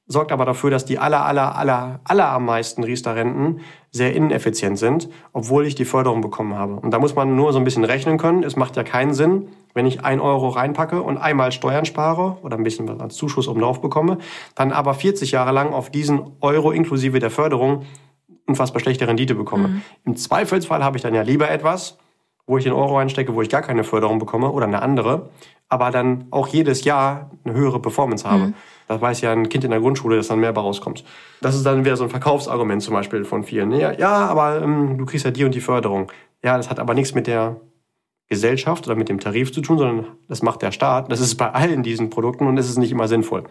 sorgt 0.07 0.33
aber 0.33 0.45
dafür, 0.45 0.71
dass 0.71 0.85
die 0.85 0.99
aller, 0.99 1.25
aller, 1.25 1.57
aller, 1.57 2.01
aller 2.05 2.29
am 2.29 2.45
meisten 2.45 2.85
Riester-Renten 2.85 3.61
sehr 3.91 4.15
ineffizient 4.15 4.79
sind, 4.79 5.09
obwohl 5.33 5.67
ich 5.67 5.75
die 5.75 5.85
Förderung 5.85 6.21
bekommen 6.21 6.55
habe. 6.55 6.75
Und 6.75 6.91
da 6.91 6.99
muss 6.99 7.15
man 7.15 7.35
nur 7.37 7.53
so 7.53 7.59
ein 7.59 7.65
bisschen 7.65 7.85
rechnen 7.85 8.19
können. 8.19 8.43
Es 8.43 8.57
macht 8.57 8.77
ja 8.77 8.83
keinen 8.83 9.15
Sinn, 9.15 9.49
wenn 9.73 9.87
ich 9.87 10.05
ein 10.05 10.21
Euro 10.21 10.49
reinpacke 10.49 11.01
und 11.01 11.17
einmal 11.17 11.53
Steuern 11.53 11.87
spare 11.87 12.39
oder 12.43 12.57
ein 12.57 12.65
bisschen 12.65 12.87
was 12.87 13.01
als 13.01 13.15
Zuschuss 13.17 13.49
obendrauf 13.49 13.81
bekomme, 13.81 14.19
dann 14.55 14.73
aber 14.73 14.95
40 14.95 15.31
Jahre 15.31 15.53
lang 15.53 15.73
auf 15.73 15.91
diesen 15.91 16.21
Euro 16.41 16.71
inklusive 16.71 17.19
der 17.19 17.31
Förderung 17.31 17.85
unfassbar 18.47 18.81
schlechte 18.81 19.09
Rendite 19.09 19.35
bekomme. 19.35 19.69
Mhm. 19.69 19.83
Im 20.05 20.17
Zweifelsfall 20.17 20.85
habe 20.85 20.99
ich 20.99 21.03
dann 21.03 21.15
ja 21.15 21.23
lieber 21.23 21.51
etwas, 21.51 21.99
wo 22.47 22.59
ich 22.59 22.65
den 22.65 22.75
Euro 22.75 22.99
einstecke, 22.99 23.35
wo 23.35 23.41
ich 23.41 23.49
gar 23.49 23.63
keine 23.63 23.85
Förderung 23.85 24.19
bekomme 24.19 24.51
oder 24.51 24.67
eine 24.67 24.83
andere, 24.83 25.31
aber 25.69 25.91
dann 25.91 26.27
auch 26.31 26.47
jedes 26.49 26.85
Jahr 26.85 27.31
eine 27.45 27.55
höhere 27.55 27.81
Performance 27.81 28.29
habe. 28.29 28.49
Mhm. 28.49 28.55
Das 28.89 29.01
weiß 29.01 29.21
ja 29.23 29.33
ein 29.33 29.49
Kind 29.49 29.65
in 29.65 29.71
der 29.71 29.81
Grundschule, 29.81 30.17
dass 30.17 30.29
dann 30.29 30.41
mehr 30.41 30.53
bei 30.53 30.61
rauskommt. 30.61 31.05
Das 31.41 31.55
ist 31.55 31.65
dann 31.65 31.85
wieder 31.85 31.97
so 31.97 32.05
ein 32.05 32.11
Verkaufsargument 32.11 32.83
zum 32.83 32.95
Beispiel 32.95 33.25
von 33.25 33.45
vielen. 33.45 33.73
Ja, 33.73 33.93
ja 33.93 34.27
aber 34.27 34.63
ähm, 34.63 34.99
du 34.99 35.07
kriegst 35.07 35.25
ja 35.25 35.31
die 35.31 35.45
und 35.45 35.55
die 35.55 35.61
Förderung. 35.61 36.13
Ja, 36.43 36.57
das 36.57 36.69
hat 36.69 36.79
aber 36.79 36.95
nichts 36.95 37.15
mit 37.15 37.27
der 37.27 37.61
Gesellschaft 38.29 38.87
oder 38.87 38.97
mit 38.97 39.09
dem 39.09 39.21
Tarif 39.21 39.53
zu 39.53 39.61
tun, 39.61 39.79
sondern 39.79 40.07
das 40.29 40.43
macht 40.43 40.63
der 40.63 40.73
Staat. 40.73 41.11
Das 41.11 41.21
ist 41.21 41.37
bei 41.37 41.51
allen 41.51 41.83
diesen 41.83 42.11
Produkten 42.11 42.47
und 42.47 42.59
es 42.59 42.69
ist 42.69 42.79
nicht 42.79 42.93
immer 42.93 43.09
sinnvoll. 43.09 43.45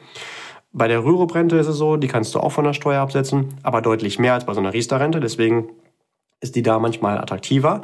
Bei 0.72 0.88
der 0.88 1.04
Rürup-Rente 1.04 1.58
ist 1.58 1.68
es 1.68 1.78
so, 1.78 1.98
die 1.98 2.08
kannst 2.08 2.34
du 2.34 2.40
auch 2.40 2.52
von 2.52 2.66
der 2.66 2.74
Steuer 2.74 3.02
absetzen, 3.02 3.54
aber 3.62 3.82
deutlich 3.82 4.18
mehr 4.18 4.34
als 4.34 4.46
bei 4.46 4.54
so 4.54 4.60
einer 4.60 4.74
Riester-Rente. 4.74 5.20
Deswegen 5.20 5.70
ist 6.42 6.56
die 6.56 6.64
da 6.64 6.80
manchmal 6.80 7.20
attraktiver. 7.20 7.82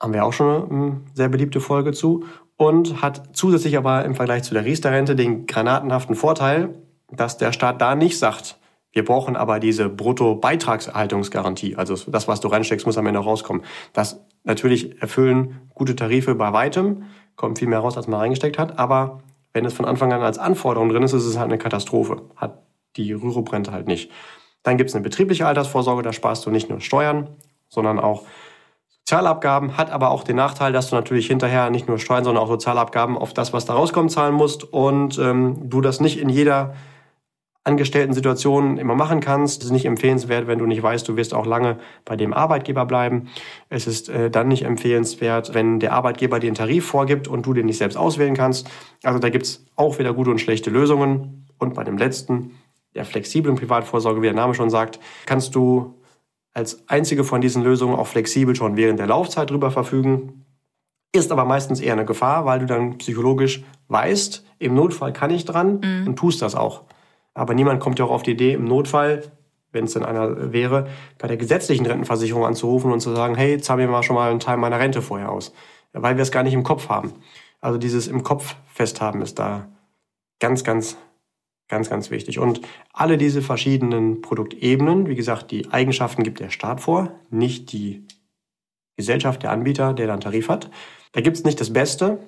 Haben 0.00 0.14
wir 0.14 0.24
auch 0.24 0.32
schon 0.32 0.48
eine 0.48 0.68
hm, 0.70 1.00
sehr 1.12 1.28
beliebte 1.28 1.60
Folge 1.60 1.92
zu. 1.92 2.24
Und 2.56 3.02
hat 3.02 3.36
zusätzlich 3.36 3.76
aber 3.76 4.04
im 4.04 4.14
Vergleich 4.14 4.44
zu 4.44 4.54
der 4.54 4.64
Riester-Rente 4.64 5.16
den 5.16 5.46
granatenhaften 5.46 6.14
Vorteil, 6.14 6.74
dass 7.10 7.36
der 7.36 7.52
Staat 7.52 7.80
da 7.80 7.94
nicht 7.94 8.18
sagt, 8.18 8.58
wir 8.92 9.04
brauchen 9.04 9.34
aber 9.34 9.58
diese 9.58 9.88
Brutto-Beitragserhaltungsgarantie. 9.88 11.74
Also 11.74 11.96
das, 12.10 12.28
was 12.28 12.40
du 12.40 12.46
reinsteckst, 12.46 12.86
muss 12.86 12.96
am 12.96 13.06
Ende 13.06 13.18
rauskommen. 13.18 13.64
Das 13.92 14.24
natürlich 14.44 15.02
erfüllen 15.02 15.68
gute 15.74 15.96
Tarife 15.96 16.36
bei 16.36 16.52
weitem, 16.52 17.02
kommt 17.34 17.58
viel 17.58 17.66
mehr 17.66 17.80
raus, 17.80 17.96
als 17.96 18.06
man 18.06 18.20
reingesteckt 18.20 18.56
hat. 18.56 18.78
Aber 18.78 19.20
wenn 19.52 19.64
es 19.64 19.74
von 19.74 19.84
Anfang 19.84 20.12
an 20.12 20.22
als 20.22 20.38
Anforderung 20.38 20.90
drin 20.90 21.02
ist, 21.02 21.12
ist 21.12 21.24
es 21.24 21.36
halt 21.36 21.50
eine 21.50 21.58
Katastrophe. 21.58 22.22
Hat 22.36 22.62
die 22.96 23.12
Rürup-Rente 23.12 23.72
halt 23.72 23.88
nicht. 23.88 24.12
Dann 24.62 24.76
gibt 24.76 24.90
es 24.90 24.94
eine 24.94 25.02
betriebliche 25.02 25.46
Altersvorsorge, 25.46 26.02
da 26.02 26.12
sparst 26.12 26.46
du 26.46 26.50
nicht 26.50 26.70
nur 26.70 26.80
Steuern, 26.80 27.30
sondern 27.68 27.98
auch 27.98 28.22
Sozialabgaben, 29.06 29.76
hat 29.76 29.90
aber 29.90 30.10
auch 30.10 30.24
den 30.24 30.36
Nachteil, 30.36 30.72
dass 30.72 30.88
du 30.88 30.96
natürlich 30.96 31.26
hinterher 31.26 31.68
nicht 31.68 31.88
nur 31.88 31.98
Steuern, 31.98 32.24
sondern 32.24 32.42
auch 32.42 32.48
Sozialabgaben 32.48 33.18
auf 33.18 33.34
das, 33.34 33.52
was 33.52 33.66
da 33.66 33.74
rauskommt, 33.74 34.10
zahlen 34.10 34.34
musst 34.34 34.64
und 34.64 35.18
ähm, 35.18 35.68
du 35.68 35.82
das 35.82 36.00
nicht 36.00 36.18
in 36.18 36.30
jeder 36.30 36.74
angestellten 37.64 38.14
Situationen 38.14 38.78
immer 38.78 38.94
machen 38.94 39.20
kannst. 39.20 39.60
Es 39.60 39.66
ist 39.66 39.72
nicht 39.72 39.84
empfehlenswert, 39.84 40.46
wenn 40.46 40.58
du 40.58 40.64
nicht 40.64 40.82
weißt, 40.82 41.06
du 41.06 41.16
wirst 41.16 41.34
auch 41.34 41.44
lange 41.44 41.76
bei 42.06 42.16
dem 42.16 42.32
Arbeitgeber 42.32 42.86
bleiben. 42.86 43.28
Es 43.68 43.86
ist 43.86 44.08
äh, 44.08 44.30
dann 44.30 44.48
nicht 44.48 44.64
empfehlenswert, 44.64 45.52
wenn 45.52 45.80
der 45.80 45.92
Arbeitgeber 45.92 46.40
dir 46.40 46.46
einen 46.46 46.56
Tarif 46.56 46.86
vorgibt 46.86 47.28
und 47.28 47.44
du 47.44 47.52
den 47.52 47.66
nicht 47.66 47.78
selbst 47.78 47.96
auswählen 47.96 48.34
kannst. 48.34 48.70
Also 49.02 49.18
da 49.18 49.28
gibt's 49.28 49.66
auch 49.76 49.98
wieder 49.98 50.14
gute 50.14 50.30
und 50.30 50.40
schlechte 50.40 50.70
Lösungen. 50.70 51.46
Und 51.58 51.74
bei 51.74 51.84
dem 51.84 51.98
letzten, 51.98 52.52
der 52.94 53.04
flexiblen 53.04 53.56
Privatvorsorge, 53.56 54.22
wie 54.22 54.26
der 54.26 54.34
Name 54.34 54.54
schon 54.54 54.70
sagt, 54.70 54.98
kannst 55.26 55.54
du 55.54 55.94
als 56.54 56.88
einzige 56.88 57.24
von 57.24 57.40
diesen 57.40 57.62
Lösungen 57.62 57.96
auch 57.96 58.06
flexibel 58.06 58.54
schon 58.54 58.76
während 58.76 58.98
der 58.98 59.08
Laufzeit 59.08 59.50
drüber 59.50 59.70
verfügen. 59.70 60.44
Ist 61.12 61.30
aber 61.30 61.44
meistens 61.44 61.80
eher 61.80 61.92
eine 61.92 62.04
Gefahr, 62.04 62.46
weil 62.46 62.60
du 62.60 62.66
dann 62.66 62.98
psychologisch 62.98 63.64
weißt, 63.88 64.44
im 64.58 64.74
Notfall 64.74 65.12
kann 65.12 65.30
ich 65.30 65.44
dran 65.44 65.80
mhm. 65.82 66.08
und 66.08 66.16
tust 66.16 66.40
das 66.42 66.54
auch. 66.54 66.84
Aber 67.34 67.54
niemand 67.54 67.80
kommt 67.80 67.98
ja 67.98 68.04
auch 68.04 68.10
auf 68.10 68.22
die 68.22 68.32
Idee, 68.32 68.54
im 68.54 68.64
Notfall, 68.64 69.22
wenn 69.72 69.84
es 69.84 69.92
denn 69.92 70.04
einer 70.04 70.52
wäre, 70.52 70.88
bei 71.18 71.26
der 71.26 71.36
gesetzlichen 71.36 71.84
Rentenversicherung 71.84 72.46
anzurufen 72.46 72.92
und 72.92 73.00
zu 73.00 73.14
sagen, 73.14 73.34
hey, 73.34 73.60
zahl 73.60 73.76
mir 73.76 73.88
mal 73.88 74.04
schon 74.04 74.16
mal 74.16 74.30
einen 74.30 74.40
Teil 74.40 74.56
meiner 74.56 74.78
Rente 74.78 75.02
vorher 75.02 75.30
aus. 75.30 75.52
Weil 75.92 76.16
wir 76.16 76.22
es 76.22 76.30
gar 76.30 76.44
nicht 76.44 76.54
im 76.54 76.62
Kopf 76.62 76.88
haben. 76.88 77.12
Also 77.60 77.78
dieses 77.78 78.06
im 78.06 78.22
Kopf 78.22 78.56
festhaben 78.66 79.20
ist 79.22 79.38
da 79.38 79.68
ganz, 80.38 80.64
ganz, 80.64 80.96
ganz, 81.74 81.90
ganz 81.90 82.10
wichtig. 82.10 82.38
Und 82.38 82.60
alle 82.92 83.18
diese 83.18 83.42
verschiedenen 83.42 84.22
Produktebenen, 84.22 85.08
wie 85.08 85.16
gesagt, 85.16 85.50
die 85.50 85.70
Eigenschaften 85.72 86.22
gibt 86.22 86.38
der 86.38 86.50
Staat 86.50 86.80
vor, 86.80 87.12
nicht 87.30 87.72
die 87.72 88.06
Gesellschaft, 88.96 89.42
der 89.42 89.50
Anbieter, 89.50 89.92
der 89.92 90.06
dann 90.06 90.20
Tarif 90.20 90.48
hat. 90.48 90.70
Da 91.12 91.20
gibt 91.20 91.36
es 91.36 91.44
nicht 91.44 91.60
das 91.60 91.72
Beste, 91.72 92.20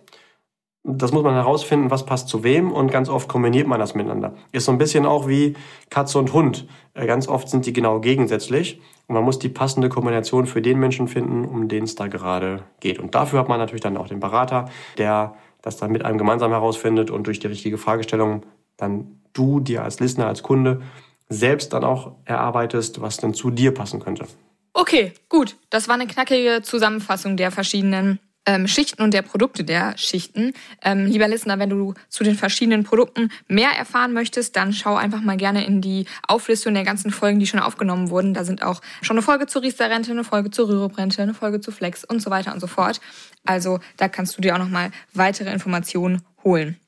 das 0.88 1.12
muss 1.12 1.24
man 1.24 1.34
herausfinden, 1.34 1.90
was 1.90 2.06
passt 2.06 2.28
zu 2.28 2.44
wem 2.44 2.70
und 2.70 2.92
ganz 2.92 3.08
oft 3.08 3.28
kombiniert 3.28 3.66
man 3.66 3.80
das 3.80 3.94
miteinander. 3.94 4.34
Ist 4.52 4.66
so 4.66 4.72
ein 4.72 4.78
bisschen 4.78 5.04
auch 5.04 5.26
wie 5.26 5.54
Katze 5.90 6.18
und 6.18 6.32
Hund. 6.32 6.66
Äh, 6.94 7.06
ganz 7.06 7.28
oft 7.28 7.48
sind 7.48 7.66
die 7.66 7.72
genau 7.72 8.00
gegensätzlich 8.00 8.80
und 9.08 9.14
man 9.14 9.24
muss 9.24 9.40
die 9.40 9.48
passende 9.48 9.88
Kombination 9.88 10.46
für 10.46 10.62
den 10.62 10.78
Menschen 10.78 11.08
finden, 11.08 11.44
um 11.44 11.68
den 11.68 11.84
es 11.84 11.96
da 11.96 12.06
gerade 12.06 12.62
geht. 12.78 13.00
Und 13.00 13.16
dafür 13.16 13.40
hat 13.40 13.48
man 13.48 13.58
natürlich 13.58 13.80
dann 13.80 13.96
auch 13.96 14.08
den 14.08 14.20
Berater, 14.20 14.66
der 14.96 15.34
das 15.60 15.76
dann 15.76 15.90
mit 15.90 16.04
einem 16.04 16.18
gemeinsam 16.18 16.52
herausfindet 16.52 17.10
und 17.10 17.26
durch 17.26 17.40
die 17.40 17.48
richtige 17.48 17.78
Fragestellung 17.78 18.46
dann 18.76 19.20
du 19.36 19.60
dir 19.60 19.82
als 19.82 20.00
Listener, 20.00 20.26
als 20.26 20.42
Kunde 20.42 20.82
selbst 21.28 21.72
dann 21.72 21.84
auch 21.84 22.12
erarbeitest, 22.24 23.00
was 23.00 23.16
denn 23.16 23.34
zu 23.34 23.50
dir 23.50 23.72
passen 23.72 24.00
könnte. 24.00 24.26
Okay, 24.72 25.12
gut. 25.28 25.56
Das 25.70 25.88
war 25.88 25.94
eine 25.94 26.06
knackige 26.06 26.60
Zusammenfassung 26.62 27.36
der 27.36 27.50
verschiedenen 27.50 28.20
ähm, 28.46 28.68
Schichten 28.68 29.02
und 29.02 29.12
der 29.12 29.22
Produkte 29.22 29.64
der 29.64 29.98
Schichten. 29.98 30.52
Ähm, 30.82 31.06
lieber 31.06 31.28
Listener, 31.28 31.58
wenn 31.58 31.70
du 31.70 31.94
zu 32.08 32.24
den 32.24 32.36
verschiedenen 32.36 32.84
Produkten 32.84 33.30
mehr 33.48 33.70
erfahren 33.70 34.12
möchtest, 34.12 34.56
dann 34.56 34.72
schau 34.72 34.94
einfach 34.94 35.20
mal 35.20 35.36
gerne 35.36 35.66
in 35.66 35.80
die 35.80 36.06
Auflistung 36.26 36.74
der 36.74 36.84
ganzen 36.84 37.10
Folgen, 37.10 37.40
die 37.40 37.46
schon 37.46 37.60
aufgenommen 37.60 38.10
wurden. 38.10 38.34
Da 38.34 38.44
sind 38.44 38.62
auch 38.62 38.80
schon 39.02 39.16
eine 39.16 39.22
Folge 39.22 39.46
zur 39.46 39.62
Riester-Rente, 39.62 40.12
eine 40.12 40.24
Folge 40.24 40.50
zur 40.50 40.68
Rürup-Rente, 40.68 41.22
eine 41.22 41.34
Folge 41.34 41.60
zu 41.60 41.72
Flex 41.72 42.04
und 42.04 42.22
so 42.22 42.30
weiter 42.30 42.54
und 42.54 42.60
so 42.60 42.68
fort. 42.68 43.00
Also 43.44 43.80
da 43.96 44.08
kannst 44.08 44.36
du 44.36 44.42
dir 44.42 44.54
auch 44.54 44.60
nochmal 44.60 44.90
weitere 45.12 45.50
Informationen 45.50 46.22
holen. 46.44 46.78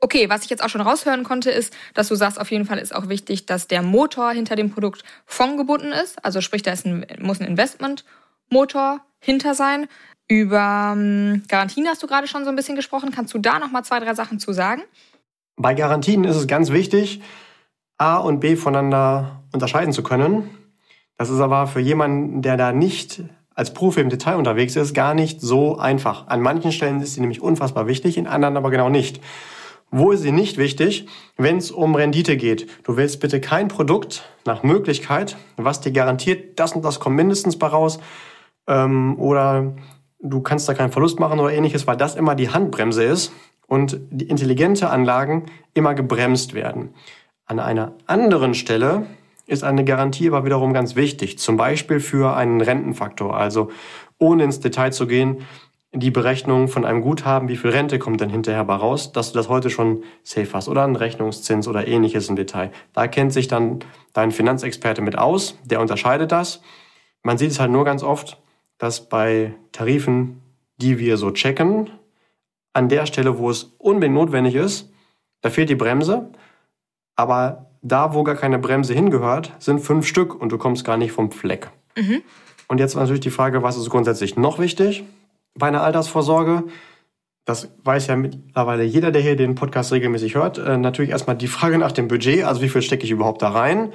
Okay, 0.00 0.28
was 0.28 0.44
ich 0.44 0.50
jetzt 0.50 0.62
auch 0.62 0.68
schon 0.68 0.82
raushören 0.82 1.24
konnte, 1.24 1.50
ist, 1.50 1.74
dass 1.94 2.08
du 2.08 2.14
sagst, 2.14 2.38
auf 2.38 2.50
jeden 2.50 2.66
Fall 2.66 2.78
ist 2.78 2.94
auch 2.94 3.08
wichtig, 3.08 3.46
dass 3.46 3.66
der 3.66 3.82
Motor 3.82 4.30
hinter 4.32 4.54
dem 4.54 4.70
Produkt 4.70 5.04
fondgebunden 5.24 5.92
ist. 5.92 6.22
Also 6.24 6.40
sprich, 6.40 6.62
da 6.62 6.72
ein, 6.72 7.06
muss 7.20 7.40
ein 7.40 7.46
Investmentmotor 7.46 9.00
hinter 9.20 9.54
sein. 9.54 9.88
Über 10.28 10.92
ähm, 10.94 11.44
Garantien 11.48 11.86
hast 11.88 12.02
du 12.02 12.06
gerade 12.06 12.26
schon 12.26 12.44
so 12.44 12.50
ein 12.50 12.56
bisschen 12.56 12.76
gesprochen. 12.76 13.10
Kannst 13.10 13.32
du 13.32 13.38
da 13.38 13.58
noch 13.58 13.70
mal 13.70 13.84
zwei, 13.84 14.00
drei 14.00 14.14
Sachen 14.14 14.38
zu 14.38 14.52
sagen? 14.52 14.82
Bei 15.56 15.72
Garantien 15.72 16.24
ist 16.24 16.36
es 16.36 16.46
ganz 16.46 16.70
wichtig, 16.70 17.22
A 17.96 18.18
und 18.18 18.40
B 18.40 18.56
voneinander 18.56 19.42
unterscheiden 19.52 19.92
zu 19.92 20.02
können. 20.02 20.50
Das 21.16 21.30
ist 21.30 21.40
aber 21.40 21.66
für 21.66 21.80
jemanden, 21.80 22.42
der 22.42 22.58
da 22.58 22.72
nicht 22.72 23.22
als 23.54 23.72
Profi 23.72 24.00
im 24.00 24.10
Detail 24.10 24.36
unterwegs 24.36 24.76
ist, 24.76 24.92
gar 24.92 25.14
nicht 25.14 25.40
so 25.40 25.78
einfach. 25.78 26.26
An 26.26 26.42
manchen 26.42 26.72
Stellen 26.72 27.00
ist 27.00 27.14
sie 27.14 27.20
nämlich 27.20 27.40
unfassbar 27.40 27.86
wichtig, 27.86 28.18
in 28.18 28.26
anderen 28.26 28.58
aber 28.58 28.70
genau 28.70 28.90
nicht. 28.90 29.20
Wo 29.90 30.10
ist 30.10 30.22
sie 30.22 30.32
nicht 30.32 30.58
wichtig? 30.58 31.06
Wenn 31.36 31.58
es 31.58 31.70
um 31.70 31.94
Rendite 31.94 32.36
geht. 32.36 32.66
Du 32.84 32.96
willst 32.96 33.20
bitte 33.20 33.40
kein 33.40 33.68
Produkt 33.68 34.28
nach 34.44 34.62
Möglichkeit, 34.62 35.36
was 35.56 35.80
dir 35.80 35.92
garantiert, 35.92 36.58
das 36.58 36.72
und 36.72 36.84
das 36.84 37.00
kommt 37.00 37.16
mindestens 37.16 37.58
bei 37.58 37.68
raus. 37.68 37.98
Ähm, 38.66 39.18
oder 39.18 39.74
du 40.20 40.40
kannst 40.40 40.68
da 40.68 40.74
keinen 40.74 40.92
Verlust 40.92 41.20
machen 41.20 41.38
oder 41.38 41.52
ähnliches, 41.52 41.86
weil 41.86 41.96
das 41.96 42.16
immer 42.16 42.34
die 42.34 42.50
Handbremse 42.50 43.04
ist 43.04 43.32
und 43.66 43.98
die 44.10 44.28
intelligente 44.28 44.90
Anlagen 44.90 45.46
immer 45.74 45.94
gebremst 45.94 46.54
werden. 46.54 46.94
An 47.46 47.60
einer 47.60 47.94
anderen 48.06 48.54
Stelle 48.54 49.06
ist 49.46 49.62
eine 49.62 49.84
Garantie 49.84 50.26
aber 50.26 50.44
wiederum 50.44 50.72
ganz 50.72 50.96
wichtig, 50.96 51.38
zum 51.38 51.56
Beispiel 51.56 52.00
für 52.00 52.34
einen 52.36 52.60
Rentenfaktor. 52.60 53.36
Also 53.36 53.70
ohne 54.18 54.44
ins 54.44 54.60
Detail 54.60 54.90
zu 54.92 55.06
gehen, 55.06 55.46
die 55.98 56.10
Berechnung 56.10 56.68
von 56.68 56.84
einem 56.84 57.00
Guthaben, 57.00 57.48
wie 57.48 57.56
viel 57.56 57.70
Rente 57.70 57.98
kommt 57.98 58.20
dann 58.20 58.28
hinterher 58.28 58.64
bei 58.64 58.74
raus, 58.74 59.12
dass 59.12 59.32
du 59.32 59.38
das 59.38 59.48
heute 59.48 59.70
schon 59.70 60.04
safe 60.22 60.52
hast 60.52 60.68
oder 60.68 60.84
einen 60.84 60.96
Rechnungszins 60.96 61.66
oder 61.66 61.88
ähnliches 61.88 62.28
im 62.28 62.36
Detail. 62.36 62.70
Da 62.92 63.08
kennt 63.08 63.32
sich 63.32 63.48
dann 63.48 63.80
dein 64.12 64.30
Finanzexperte 64.30 65.00
mit 65.00 65.16
aus, 65.16 65.58
der 65.64 65.80
unterscheidet 65.80 66.32
das. 66.32 66.60
Man 67.22 67.38
sieht 67.38 67.50
es 67.50 67.60
halt 67.60 67.70
nur 67.70 67.84
ganz 67.86 68.02
oft, 68.02 68.38
dass 68.76 69.08
bei 69.08 69.54
Tarifen, 69.72 70.42
die 70.76 70.98
wir 70.98 71.16
so 71.16 71.30
checken, 71.30 71.90
an 72.74 72.90
der 72.90 73.06
Stelle, 73.06 73.38
wo 73.38 73.48
es 73.48 73.74
unbedingt 73.78 74.14
notwendig 74.14 74.54
ist, 74.54 74.92
da 75.40 75.48
fehlt 75.48 75.70
die 75.70 75.76
Bremse, 75.76 76.30
aber 77.14 77.70
da, 77.80 78.12
wo 78.12 78.22
gar 78.22 78.34
keine 78.34 78.58
Bremse 78.58 78.92
hingehört, 78.92 79.54
sind 79.60 79.78
fünf 79.78 80.06
Stück 80.06 80.38
und 80.38 80.52
du 80.52 80.58
kommst 80.58 80.84
gar 80.84 80.98
nicht 80.98 81.12
vom 81.12 81.32
Fleck. 81.32 81.70
Mhm. 81.96 82.22
Und 82.68 82.80
jetzt 82.80 82.96
natürlich 82.96 83.20
die 83.20 83.30
Frage, 83.30 83.62
was 83.62 83.78
ist 83.78 83.88
grundsätzlich 83.88 84.36
noch 84.36 84.58
wichtig 84.58 85.04
bei 85.56 85.68
einer 85.68 85.82
Altersvorsorge? 85.82 86.64
Das 87.44 87.72
weiß 87.84 88.08
ja 88.08 88.16
mittlerweile 88.16 88.82
jeder, 88.82 89.12
der 89.12 89.22
hier 89.22 89.36
den 89.36 89.54
Podcast 89.54 89.92
regelmäßig 89.92 90.34
hört. 90.34 90.58
Äh, 90.58 90.78
natürlich 90.78 91.10
erstmal 91.10 91.36
die 91.36 91.46
Frage 91.46 91.78
nach 91.78 91.92
dem 91.92 92.08
Budget, 92.08 92.44
also 92.44 92.60
wie 92.60 92.68
viel 92.68 92.82
stecke 92.82 93.04
ich 93.04 93.10
überhaupt 93.10 93.42
da 93.42 93.50
rein? 93.50 93.92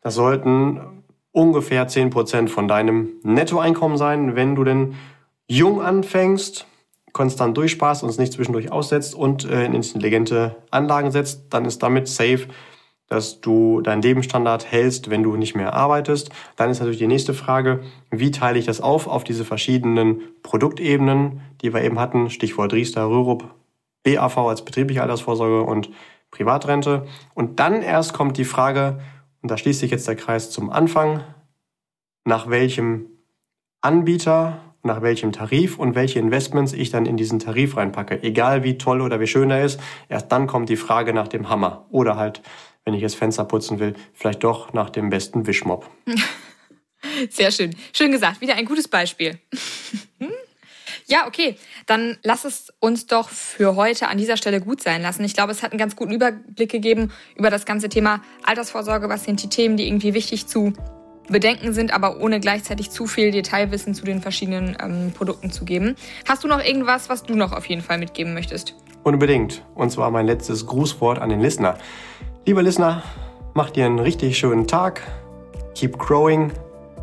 Das 0.00 0.14
sollten 0.14 1.04
ungefähr 1.32 1.88
10% 1.88 2.48
von 2.48 2.66
deinem 2.66 3.10
Nettoeinkommen 3.22 3.96
sein, 3.96 4.34
wenn 4.34 4.54
du 4.54 4.64
denn 4.64 4.94
jung 5.46 5.80
anfängst, 5.80 6.66
konstant 7.12 7.56
durchsparst 7.56 8.02
und 8.02 8.08
es 8.08 8.18
nicht 8.18 8.32
zwischendurch 8.32 8.70
aussetzt 8.72 9.14
und 9.14 9.44
äh, 9.44 9.64
in 9.64 9.74
intelligente 9.74 10.56
Anlagen 10.70 11.10
setzt, 11.10 11.52
dann 11.52 11.64
ist 11.64 11.82
damit 11.82 12.08
safe, 12.08 12.46
dass 13.10 13.40
du 13.40 13.80
deinen 13.80 14.02
Lebensstandard 14.02 14.70
hältst, 14.70 15.10
wenn 15.10 15.24
du 15.24 15.36
nicht 15.36 15.56
mehr 15.56 15.74
arbeitest. 15.74 16.30
Dann 16.56 16.70
ist 16.70 16.78
natürlich 16.78 17.00
die 17.00 17.08
nächste 17.08 17.34
Frage, 17.34 17.80
wie 18.10 18.30
teile 18.30 18.58
ich 18.58 18.66
das 18.66 18.80
auf 18.80 19.08
auf 19.08 19.24
diese 19.24 19.44
verschiedenen 19.44 20.22
Produktebenen, 20.42 21.40
die 21.60 21.74
wir 21.74 21.82
eben 21.82 21.98
hatten, 21.98 22.30
Stichwort 22.30 22.72
Riester, 22.72 23.04
Rürup, 23.10 23.52
BAV 24.04 24.38
als 24.38 24.64
betriebliche 24.64 25.02
Altersvorsorge 25.02 25.62
und 25.62 25.90
Privatrente. 26.30 27.04
Und 27.34 27.58
dann 27.58 27.82
erst 27.82 28.14
kommt 28.14 28.38
die 28.38 28.44
Frage, 28.44 29.00
und 29.42 29.50
da 29.50 29.58
schließt 29.58 29.80
sich 29.80 29.90
jetzt 29.90 30.06
der 30.06 30.16
Kreis 30.16 30.52
zum 30.52 30.70
Anfang, 30.70 31.24
nach 32.24 32.48
welchem 32.48 33.06
Anbieter, 33.80 34.60
nach 34.82 35.02
welchem 35.02 35.32
Tarif 35.32 35.78
und 35.78 35.96
welche 35.96 36.20
Investments 36.20 36.72
ich 36.72 36.90
dann 36.90 37.06
in 37.06 37.16
diesen 37.16 37.40
Tarif 37.40 37.76
reinpacke. 37.76 38.22
Egal 38.22 38.62
wie 38.62 38.78
toll 38.78 39.00
oder 39.00 39.18
wie 39.18 39.26
schön 39.26 39.50
er 39.50 39.64
ist, 39.64 39.80
erst 40.08 40.30
dann 40.30 40.46
kommt 40.46 40.68
die 40.68 40.76
Frage 40.76 41.12
nach 41.12 41.28
dem 41.28 41.48
Hammer. 41.48 41.86
Oder 41.90 42.16
halt, 42.16 42.40
wenn 42.84 42.94
ich 42.94 43.02
das 43.02 43.14
Fenster 43.14 43.44
putzen 43.44 43.78
will, 43.78 43.94
vielleicht 44.12 44.44
doch 44.44 44.72
nach 44.72 44.90
dem 44.90 45.10
besten 45.10 45.46
Wischmopp. 45.46 45.88
Sehr 47.30 47.50
schön. 47.50 47.74
Schön 47.92 48.12
gesagt. 48.12 48.40
Wieder 48.40 48.54
ein 48.54 48.66
gutes 48.66 48.88
Beispiel. 48.88 49.38
Ja, 51.06 51.26
okay. 51.26 51.56
Dann 51.86 52.18
lass 52.22 52.44
es 52.44 52.72
uns 52.78 53.08
doch 53.08 53.30
für 53.30 53.74
heute 53.74 54.06
an 54.06 54.16
dieser 54.16 54.36
Stelle 54.36 54.60
gut 54.60 54.80
sein 54.80 55.02
lassen. 55.02 55.24
Ich 55.24 55.34
glaube, 55.34 55.50
es 55.50 55.60
hat 55.60 55.72
einen 55.72 55.78
ganz 55.78 55.96
guten 55.96 56.12
Überblick 56.12 56.70
gegeben 56.70 57.10
über 57.34 57.50
das 57.50 57.66
ganze 57.66 57.88
Thema 57.88 58.22
Altersvorsorge. 58.44 59.08
Was 59.08 59.24
sind 59.24 59.42
die 59.42 59.48
Themen, 59.48 59.76
die 59.76 59.88
irgendwie 59.88 60.14
wichtig 60.14 60.46
zu 60.46 60.72
bedenken 61.30 61.72
sind, 61.72 61.92
aber 61.92 62.20
ohne 62.20 62.40
gleichzeitig 62.40 62.90
zu 62.90 63.06
viel 63.06 63.30
Detailwissen 63.30 63.94
zu 63.94 64.04
den 64.04 64.20
verschiedenen 64.20 64.76
ähm, 64.80 65.12
Produkten 65.12 65.50
zu 65.50 65.64
geben. 65.64 65.96
Hast 66.28 66.44
du 66.44 66.48
noch 66.48 66.62
irgendwas, 66.62 67.08
was 67.08 67.22
du 67.22 67.34
noch 67.34 67.52
auf 67.52 67.66
jeden 67.66 67.82
Fall 67.82 67.98
mitgeben 67.98 68.34
möchtest? 68.34 68.74
Unbedingt. 69.02 69.64
Und 69.74 69.90
zwar 69.90 70.10
mein 70.10 70.26
letztes 70.26 70.66
Grußwort 70.66 71.18
an 71.18 71.30
den 71.30 71.40
Listener. 71.40 71.78
Lieber 72.46 72.62
Listener, 72.62 73.02
mach 73.54 73.70
dir 73.70 73.86
einen 73.86 73.98
richtig 73.98 74.38
schönen 74.38 74.66
Tag. 74.66 75.02
Keep 75.74 75.98
growing. 75.98 76.50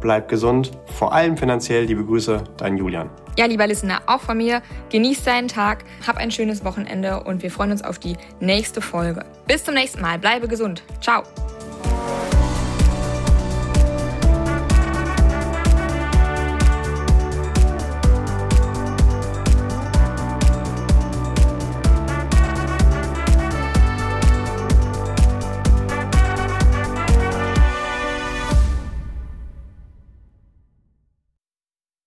Bleib 0.02 0.30
gesund. 0.30 0.72
Vor 0.98 1.14
allem 1.14 1.38
finanziell. 1.38 1.86
Liebe 1.86 2.06
Grüße, 2.06 2.44
dein 2.58 2.78
Julian. 2.78 3.10
Ja, 3.38 3.46
lieber 3.46 3.68
Listener, 3.68 4.02
auch 4.08 4.22
von 4.22 4.38
mir, 4.38 4.64
genieß 4.90 5.24
deinen 5.24 5.48
Tag, 5.48 5.86
hab 6.08 6.18
ein 6.18 6.32
schönes 6.32 6.66
Wochenende 6.66 7.24
und 7.24 7.44
wir 7.44 7.52
freuen 7.52 7.72
uns 7.72 7.84
auf 7.84 8.00
die 8.00 8.18
nächste 8.40 8.82
Folge. 8.82 9.24
Bis 9.48 9.64
zum 9.64 9.76
nächsten 9.76 10.02
Mal, 10.02 10.18
bleibe 10.18 10.48
gesund. 10.48 10.82
Ciao. 11.02 11.22